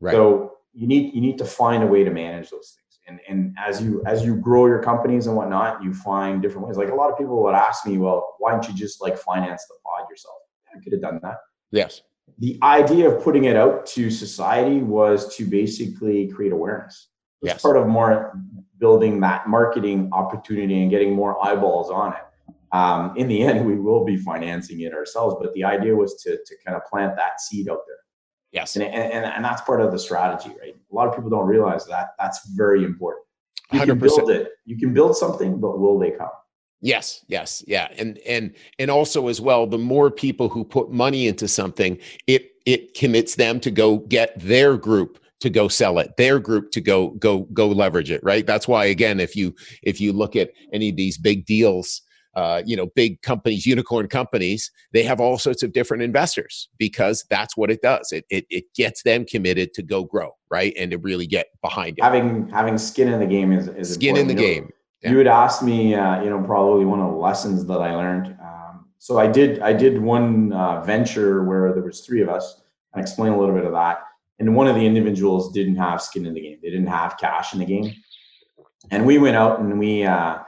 [0.00, 0.12] Right.
[0.12, 3.00] So you need, you need to find a way to manage those things.
[3.06, 6.76] And, and as you, as you grow your companies and whatnot, you find different ways.
[6.76, 9.64] Like a lot of people would ask me, well, why don't you just like finance
[9.68, 10.36] the pod yourself?
[10.74, 11.36] I could have done that.
[11.70, 12.02] Yes.
[12.38, 17.08] The idea of putting it out to society was to basically create awareness.
[17.42, 17.62] It's yes.
[17.62, 18.40] part of more
[18.78, 22.22] building that marketing opportunity and getting more eyeballs on it
[22.74, 25.36] um, in the end, we will be financing it ourselves.
[25.40, 27.96] But the idea was to, to kind of plant that seed out there.
[28.52, 28.76] Yes.
[28.76, 30.74] And, and, and that's part of the strategy, right?
[30.74, 33.24] A lot of people don't realize that that's very important.
[33.72, 33.86] You 100%.
[33.86, 34.50] can build it.
[34.64, 36.28] You can build something, but will they come?
[36.80, 41.28] Yes, yes, yeah, and and and also as well, the more people who put money
[41.28, 46.16] into something, it it commits them to go get their group to go sell it
[46.16, 50.00] their group to go go go leverage it right that's why again if you if
[50.00, 52.00] you look at any of these big deals
[52.36, 57.24] uh, you know big companies unicorn companies they have all sorts of different investors because
[57.30, 58.12] that's what it does.
[58.12, 60.72] It, it, it gets them committed to go grow right?
[60.78, 62.04] And to really get behind it.
[62.04, 64.30] Having having skin in the game is, is skin important.
[64.30, 64.72] in the you game.
[65.02, 65.10] Yeah.
[65.10, 68.36] you would ask me uh, you know probably one of the lessons that i learned.
[68.40, 72.62] Um, so i did i did one uh, venture where there was three of us.
[72.94, 73.98] I explain a little bit of that.
[74.38, 76.58] And one of the individuals didn't have skin in the game.
[76.62, 77.92] They didn't have cash in the game.
[78.90, 80.38] And we went out and we uh,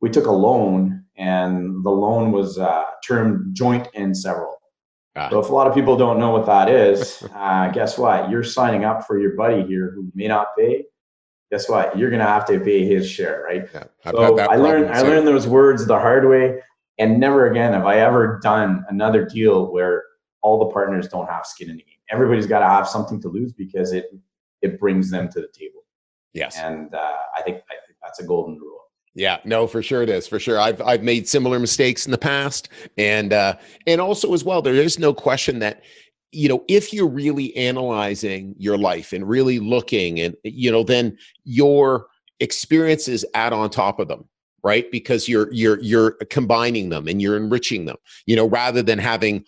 [0.00, 4.56] we took a loan, and the loan was uh, termed joint and several.
[5.16, 5.30] Ah.
[5.30, 8.30] So if a lot of people don't know what that is, uh, guess what?
[8.30, 10.84] You're signing up for your buddy here who may not pay.
[11.50, 11.96] Guess what?
[11.96, 13.68] You're gonna have to pay his share, right?
[13.72, 16.60] Yeah, so I learned I learned those words the hard way,
[16.98, 20.02] and never again have I ever done another deal where
[20.42, 21.94] all the partners don't have skin in the game.
[22.10, 24.06] Everybody's got to have something to lose because it
[24.62, 25.84] it brings them to the table.
[26.32, 28.73] Yes, and uh, I think I think that's a golden rule.
[29.14, 30.26] Yeah, no, for sure it is.
[30.26, 30.58] For sure.
[30.58, 32.68] I've I've made similar mistakes in the past.
[32.98, 33.56] And uh
[33.86, 35.82] and also as well, there is no question that
[36.34, 41.16] you know if you're really analyzing your life and really looking and you know then
[41.44, 42.08] your
[42.40, 44.28] experiences add on top of them
[44.64, 47.96] right because you're you're you're combining them and you're enriching them
[48.26, 49.44] you know rather than having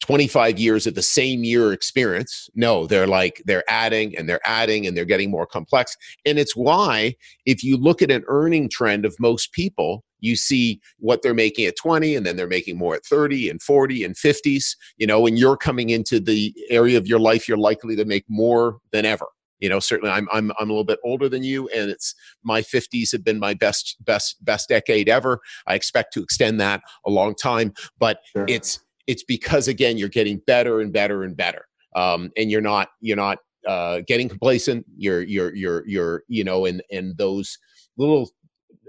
[0.00, 2.48] 25 years of the same year experience.
[2.54, 5.96] No, they're like they're adding and they're adding and they're getting more complex.
[6.24, 7.14] And it's why
[7.46, 11.66] if you look at an earning trend of most people, you see what they're making
[11.66, 15.26] at 20 and then they're making more at 30 and 40 and 50s, you know,
[15.26, 19.04] and you're coming into the area of your life you're likely to make more than
[19.04, 19.26] ever.
[19.60, 22.62] You know, certainly I'm I'm I'm a little bit older than you and it's my
[22.62, 25.40] 50s have been my best best best decade ever.
[25.66, 28.46] I expect to extend that a long time, but sure.
[28.48, 28.78] it's
[29.08, 31.64] it's because again you're getting better and better and better
[31.96, 34.86] um, and you're not you're not uh, getting complacent.
[34.96, 37.58] You're you're you're you're you know and and those
[37.96, 38.30] little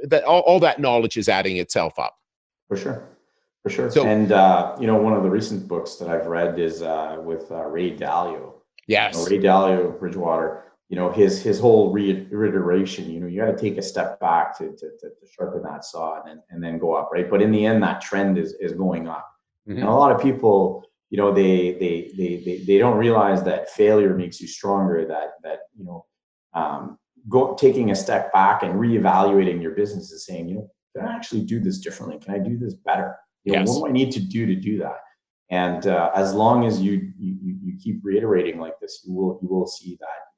[0.04, 2.16] that all, all that knowledge is adding itself up.
[2.68, 3.10] For sure.
[3.64, 3.92] For sure.
[3.92, 7.18] So, and uh, you know one of the recent books that i've read is uh,
[7.24, 8.54] with uh, ray dalio.
[8.88, 13.40] Yes you know, ray dalio bridgewater you know his his whole reiteration you know you
[13.40, 16.80] got to take a step back to, to, to sharpen that saw and, and then
[16.80, 17.30] go up right?
[17.30, 19.30] But in the end that trend is is going up
[19.70, 19.80] Mm-hmm.
[19.80, 23.70] And a lot of people, you know, they, they they they they don't realize that
[23.70, 25.06] failure makes you stronger.
[25.06, 26.06] That that you know,
[26.54, 26.98] um,
[27.28, 31.16] go taking a step back and reevaluating your business is saying, you know, can I
[31.16, 32.20] actually do this differently?
[32.20, 33.16] Can I do this better?
[33.44, 33.70] You know, yes.
[33.70, 35.00] what do I need to do to do that?
[35.52, 39.48] And uh, as long as you, you you keep reiterating like this, you will you
[39.50, 40.29] will see that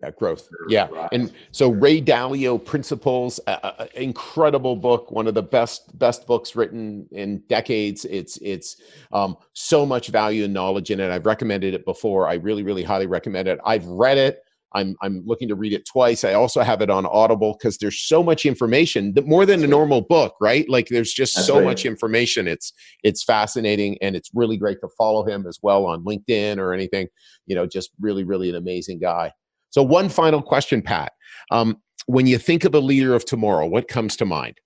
[0.00, 0.48] that growth.
[0.68, 0.88] Yeah.
[1.12, 6.54] And so Ray Dalio Principles, uh, uh, incredible book, one of the best best books
[6.54, 8.04] written in decades.
[8.04, 8.76] It's it's
[9.12, 11.10] um, so much value and knowledge in it.
[11.10, 12.28] I've recommended it before.
[12.28, 13.58] I really really highly recommend it.
[13.64, 14.42] I've read it.
[14.74, 16.24] I'm I'm looking to read it twice.
[16.24, 20.02] I also have it on Audible because there's so much information, more than a normal
[20.02, 20.68] book, right?
[20.68, 21.64] Like there's just That's so right.
[21.64, 22.46] much information.
[22.46, 26.74] It's it's fascinating and it's really great to follow him as well on LinkedIn or
[26.74, 27.08] anything.
[27.46, 29.32] You know, just really really an amazing guy.
[29.76, 31.12] So, one final question, Pat.
[31.50, 34.58] Um, when you think of a leader of tomorrow, what comes to mind?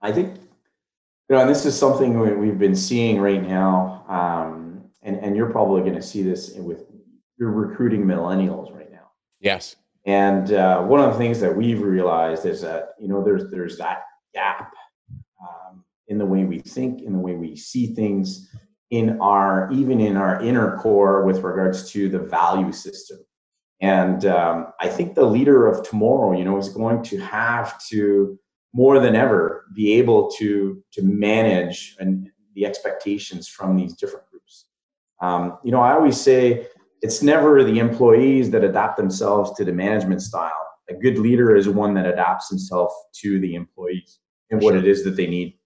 [0.00, 0.34] I think,
[1.28, 5.50] you know, and this is something we've been seeing right now, um, and, and you're
[5.50, 6.86] probably going to see this with
[7.38, 9.10] you're recruiting millennials right now.
[9.38, 9.76] Yes.
[10.06, 13.76] And uh, one of the things that we've realized is that you know there's there's
[13.76, 14.72] that gap
[15.42, 18.48] um, in the way we think, in the way we see things,
[18.88, 23.18] in our even in our inner core with regards to the value system.
[23.82, 28.38] And um, I think the leader of tomorrow, you know, is going to have to
[28.72, 34.66] more than ever be able to to manage and the expectations from these different groups.
[35.20, 36.68] Um, you know, I always say
[37.02, 40.52] it's never the employees that adapt themselves to the management style.
[40.88, 44.20] A good leader is one that adapts himself to the employees
[44.50, 45.58] and what it is that they need.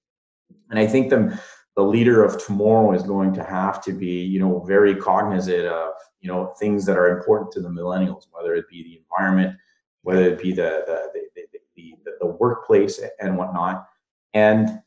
[0.71, 1.39] And I think the
[1.77, 5.93] the leader of tomorrow is going to have to be, you know, very cognizant of
[6.27, 9.57] you know things that are important to the millennials, whether it be the environment,
[10.03, 11.43] whether it be the the the,
[11.77, 13.87] the, the, the workplace and whatnot,
[14.35, 14.81] and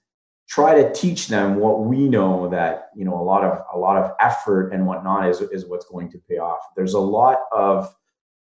[0.50, 3.96] try to teach them what we know that you know a lot of a lot
[3.96, 6.60] of effort and whatnot is is what's going to pay off.
[6.76, 7.96] There's a lot of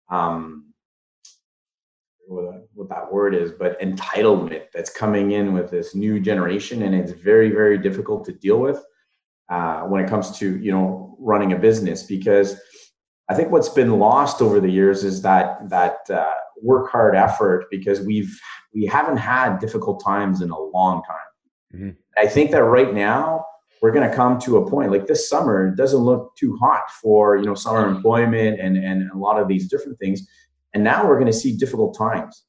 [0.10, 0.74] um,
[2.28, 7.12] what that word is, but entitlement that's coming in with this new generation, and it's
[7.12, 8.84] very very difficult to deal with
[9.50, 12.60] uh, when it comes to you know running a business because
[13.30, 17.66] I think what's been lost over the years is that that uh, work hard effort
[17.70, 18.40] because we've
[18.74, 21.18] we haven't had difficult times in a long time.
[21.76, 21.90] Mm-hmm.
[22.18, 23.46] I think that right now
[23.82, 26.90] we're going to come to a point like this summer it doesn't look too hot
[27.02, 30.26] for you know summer employment and and a lot of these different things,
[30.74, 32.44] and now we're going to see difficult times.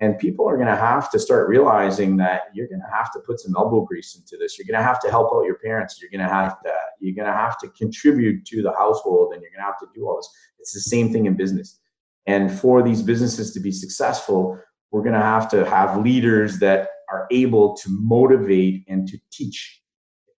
[0.00, 3.20] And people are going to have to start realizing that you're going to have to
[3.20, 4.58] put some elbow grease into this.
[4.58, 6.00] You're going to have to help out your parents.
[6.00, 9.42] You're going to have to you're going to have to contribute to the household, and
[9.42, 10.28] you're going to have to do all this.
[10.58, 11.80] It's the same thing in business.
[12.26, 14.58] And for these businesses to be successful,
[14.90, 19.82] we're going to have to have leaders that are able to motivate and to teach,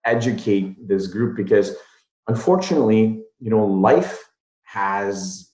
[0.05, 1.77] educate this group because
[2.29, 4.25] unfortunately, you know, life
[4.63, 5.53] has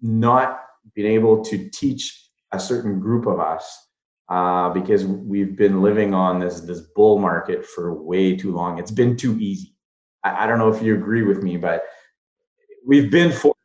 [0.00, 0.60] not
[0.94, 2.21] been able to teach
[2.52, 3.88] a certain group of us
[4.28, 8.78] uh, because we've been living on this this bull market for way too long.
[8.78, 9.74] It's been too easy.
[10.24, 11.82] I, I don't know if you agree with me, but
[12.86, 13.56] we've been fortunate.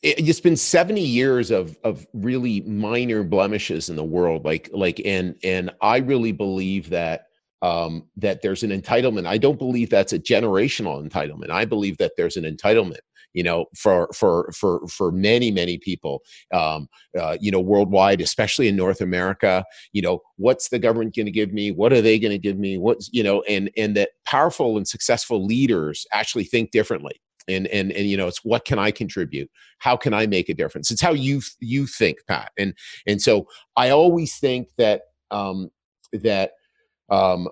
[0.00, 5.34] It's been 70 years of of really minor blemishes in the world, like like and
[5.42, 7.26] and I really believe that
[7.62, 9.26] um, that there's an entitlement.
[9.26, 11.50] I don't believe that's a generational entitlement.
[11.50, 12.98] I believe that there's an entitlement
[13.34, 16.22] you know for for for for many many people
[16.52, 21.26] um, uh, you know worldwide especially in north america you know what's the government going
[21.26, 21.70] to give me?
[21.70, 22.78] What are they going to give me?
[22.78, 27.20] What's you know and and that powerful and successful leaders actually think differently.
[27.48, 29.50] And and and you know it's what can i contribute?
[29.78, 30.90] How can i make a difference?
[30.90, 32.52] It's how you you think pat.
[32.58, 32.74] And
[33.06, 35.70] and so i always think that um
[36.12, 36.52] that
[37.10, 37.48] um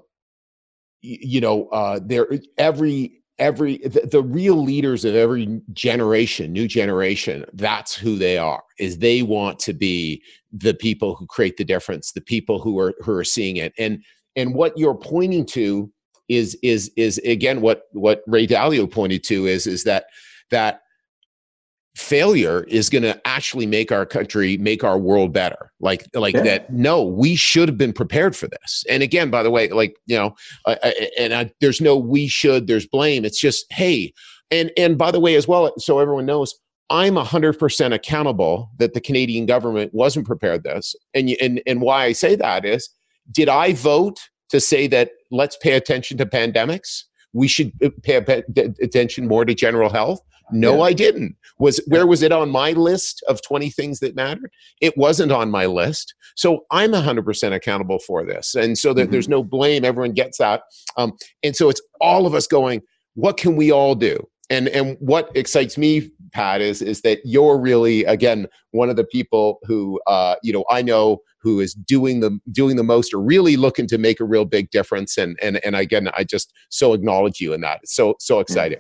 [1.01, 7.45] you know uh there every every the, the, real leaders of every generation new generation
[7.53, 10.23] that's who they are is they want to be
[10.53, 13.73] the people who create the difference the people who are who are seeing it.
[13.79, 14.03] And
[14.37, 15.91] and what you're pointing to
[16.29, 20.07] is is is again what what ray dalio pointed to is is that
[20.51, 20.81] that
[21.97, 25.73] failure is going to actually make our country make our world better.
[25.81, 26.43] Like like yeah.
[26.43, 28.85] that no we should have been prepared for this.
[28.89, 30.35] And again by the way like you know
[30.67, 30.77] uh,
[31.19, 33.25] and I, there's no we should there's blame.
[33.25, 34.13] It's just hey
[34.51, 36.55] and and by the way as well so everyone knows
[36.89, 40.95] i'm 100% accountable that the canadian government wasn't prepared this.
[41.15, 42.91] And and and why i say that is
[43.33, 44.21] did i vote
[44.51, 47.05] to say that let's pay attention to pandemics?
[47.33, 48.17] We should uh, pay
[48.83, 50.21] attention more to general health
[50.53, 50.83] no, yeah.
[50.83, 51.37] I didn't.
[51.59, 54.53] Was where was it on my list of 20 things that mattered?
[54.81, 56.15] It wasn't on my list.
[56.37, 58.55] So I'm 100% accountable for this.
[58.55, 59.13] And so that mm-hmm.
[59.13, 59.85] there's no blame.
[59.85, 60.63] Everyone gets that.
[60.97, 62.83] Um, and so it's all of us going,
[63.15, 64.19] what can we all do?
[64.49, 69.05] And and what excites me, Pat, is is that you're really again one of the
[69.05, 73.21] people who uh, you know I know who is doing the doing the most or
[73.21, 75.19] really looking to make a real big difference.
[75.19, 77.81] And and and again, I just so acknowledge you in that.
[77.83, 78.79] It's so so exciting.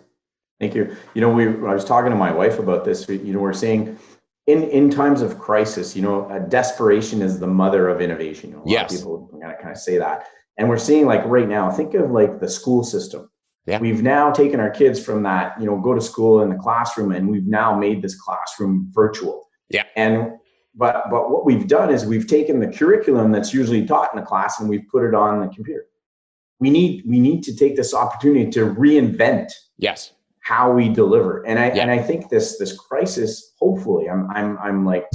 [0.59, 0.97] Thank you.
[1.15, 3.09] You know, we I was talking to my wife about this.
[3.09, 3.99] You know, we're saying
[4.47, 8.51] in in times of crisis, you know, uh, desperation is the mother of innovation.
[8.51, 8.83] You know, a yes.
[8.83, 10.27] lot of people kind of kind of say that,
[10.57, 11.71] and we're seeing like right now.
[11.71, 13.31] Think of like the school system.
[13.67, 13.81] Yeah.
[13.81, 17.11] We've now taken our kids from that, you know, go to school in the classroom,
[17.13, 19.49] and we've now made this classroom virtual.
[19.69, 19.85] Yeah.
[19.95, 20.33] And
[20.75, 24.27] but but what we've done is we've taken the curriculum that's usually taught in the
[24.27, 25.85] class and we've put it on the computer.
[26.61, 29.53] We need we need to take this opportunity to reinvent.
[29.77, 30.13] Yes
[30.47, 31.45] how we deliver.
[31.45, 31.83] And I yeah.
[31.83, 35.07] and I think this this crisis, hopefully, I'm I'm I'm like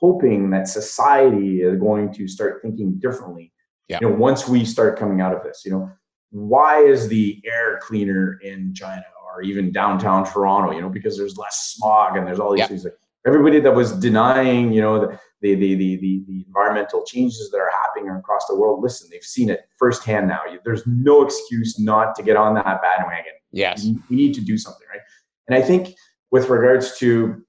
[0.00, 3.52] hoping that society is going to start thinking differently.
[3.88, 3.98] Yeah.
[4.00, 5.90] You know, once we start coming out of this, you know,
[6.30, 10.72] why is the air cleaner in China or even downtown Toronto?
[10.72, 12.66] You know, because there's less smog and there's all these yeah.
[12.66, 12.84] things.
[12.84, 17.48] Like everybody that was denying, you know, the the, the the the the environmental changes
[17.52, 18.82] that are happening across the world.
[18.82, 20.40] Listen, they've seen it firsthand now.
[20.64, 23.86] There's no excuse not to get on that bandwagon Yes.
[24.08, 25.02] We need to do something, right?
[25.48, 25.94] And I think
[26.30, 27.42] with regards to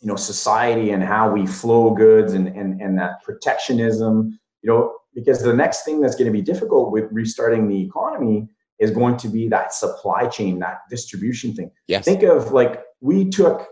[0.00, 4.94] you know society and how we flow goods and and, and that protectionism, you know,
[5.14, 8.48] because the next thing that's going to be difficult with restarting the economy
[8.78, 11.70] is going to be that supply chain, that distribution thing.
[11.86, 12.04] Yes.
[12.04, 13.68] Think of like we took,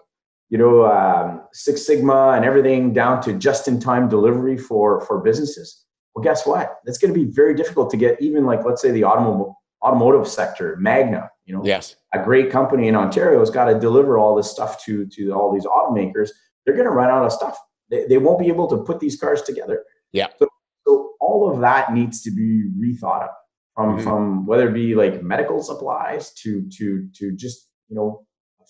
[0.50, 5.84] you know, um, Six Sigma and everything down to just-in-time delivery for for businesses.
[6.14, 6.76] Well, guess what?
[6.84, 10.28] It's going to be very difficult to get even like let's say the automobile automotive
[10.28, 14.36] sector, Magna, you know, yes, a great company in Ontario has got to deliver all
[14.36, 16.30] this stuff to to all these automakers.
[16.64, 17.58] They're going to run out of stuff.
[17.90, 19.82] They, they won't be able to put these cars together.
[20.12, 20.28] Yeah.
[20.38, 20.46] So,
[20.86, 23.30] so all of that needs to be rethought of
[23.74, 24.04] from mm-hmm.
[24.04, 28.24] from whether it be like medical supplies to to to just you know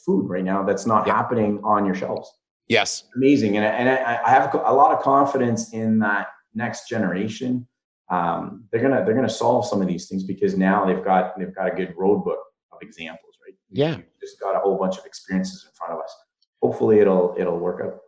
[0.07, 1.15] food right now that's not yeah.
[1.15, 2.33] happening on your shelves.
[2.69, 3.05] Yes.
[3.15, 7.67] Amazing, and and I, I have a lot of confidence in that next generation
[8.11, 11.55] um, they're gonna they're gonna solve some of these things because now they've got they've
[11.55, 12.41] got a good road book
[12.83, 13.55] examples, right?
[13.71, 16.15] Yeah, You've just got a whole bunch of experiences in front of us.
[16.63, 18.01] Hopefully, it'll it'll work out.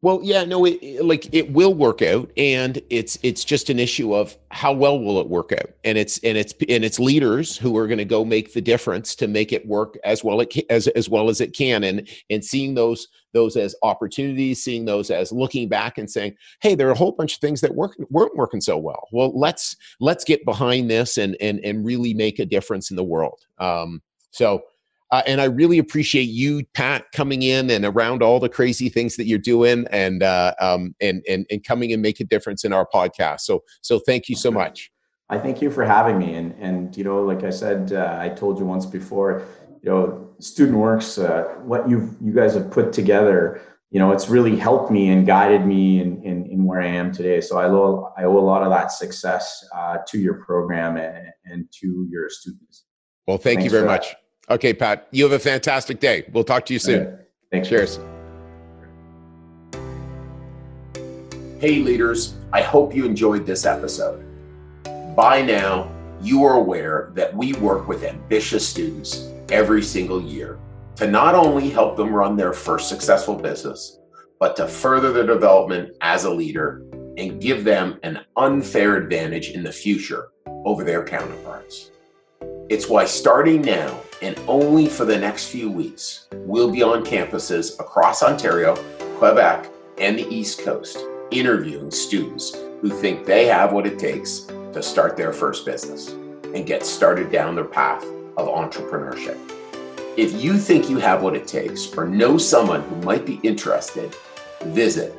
[0.00, 4.14] Well, yeah, no, it, like it will work out, and it's it's just an issue
[4.14, 7.76] of how well will it work out, and it's and it's and it's leaders who
[7.76, 10.86] are going to go make the difference to make it work as well it as
[10.88, 15.32] as well as it can, and and seeing those those as opportunities, seeing those as
[15.32, 18.36] looking back and saying, hey, there are a whole bunch of things that work, weren't
[18.36, 19.08] working so well.
[19.10, 23.02] Well, let's let's get behind this and and and really make a difference in the
[23.02, 23.40] world.
[23.58, 24.00] Um,
[24.38, 24.62] so
[25.10, 29.16] uh, and I really appreciate you, Pat, coming in and around all the crazy things
[29.16, 32.74] that you're doing, and uh, um, and and and coming and make a difference in
[32.74, 33.40] our podcast.
[33.40, 34.90] So so thank you so much.
[35.30, 38.28] I thank you for having me, and and you know, like I said, uh, I
[38.28, 39.44] told you once before,
[39.82, 44.28] you know, Student Works, uh, what you you guys have put together you know, it's
[44.28, 47.40] really helped me and guided me in, in, in where I am today.
[47.40, 51.28] So I owe, I owe a lot of that success uh, to your program and,
[51.46, 52.84] and to your students.
[53.26, 54.10] Well, thank Thanks you very much.
[54.10, 54.18] That.
[54.50, 56.24] Okay, Pat, you have a fantastic day.
[56.32, 57.06] We'll talk to you soon.
[57.06, 57.22] Okay.
[57.50, 57.68] Thanks.
[57.68, 57.98] Cheers.
[61.60, 64.24] Hey, leaders, I hope you enjoyed this episode.
[65.16, 65.90] By now,
[66.22, 70.58] you are aware that we work with ambitious students every single year
[70.96, 73.98] to not only help them run their first successful business,
[74.40, 76.82] but to further their development as a leader
[77.16, 80.28] and give them an unfair advantage in the future
[80.64, 81.87] over their counterparts.
[82.68, 87.80] It's why starting now and only for the next few weeks, we'll be on campuses
[87.80, 88.76] across Ontario,
[89.16, 90.98] Quebec, and the East Coast
[91.30, 94.40] interviewing students who think they have what it takes
[94.74, 96.10] to start their first business
[96.54, 98.04] and get started down their path
[98.36, 99.38] of entrepreneurship.
[100.18, 104.14] If you think you have what it takes or know someone who might be interested,
[104.66, 105.14] visit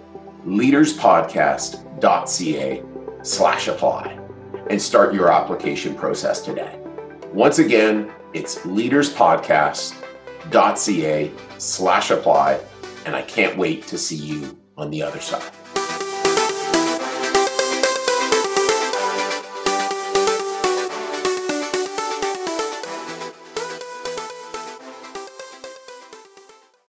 [0.45, 2.83] leaderspodcast.ca
[3.23, 4.19] slash apply
[4.69, 6.78] and start your application process today.
[7.33, 12.59] Once again, it's leaderspodcast.ca slash apply,
[13.05, 15.43] and I can't wait to see you on the other side.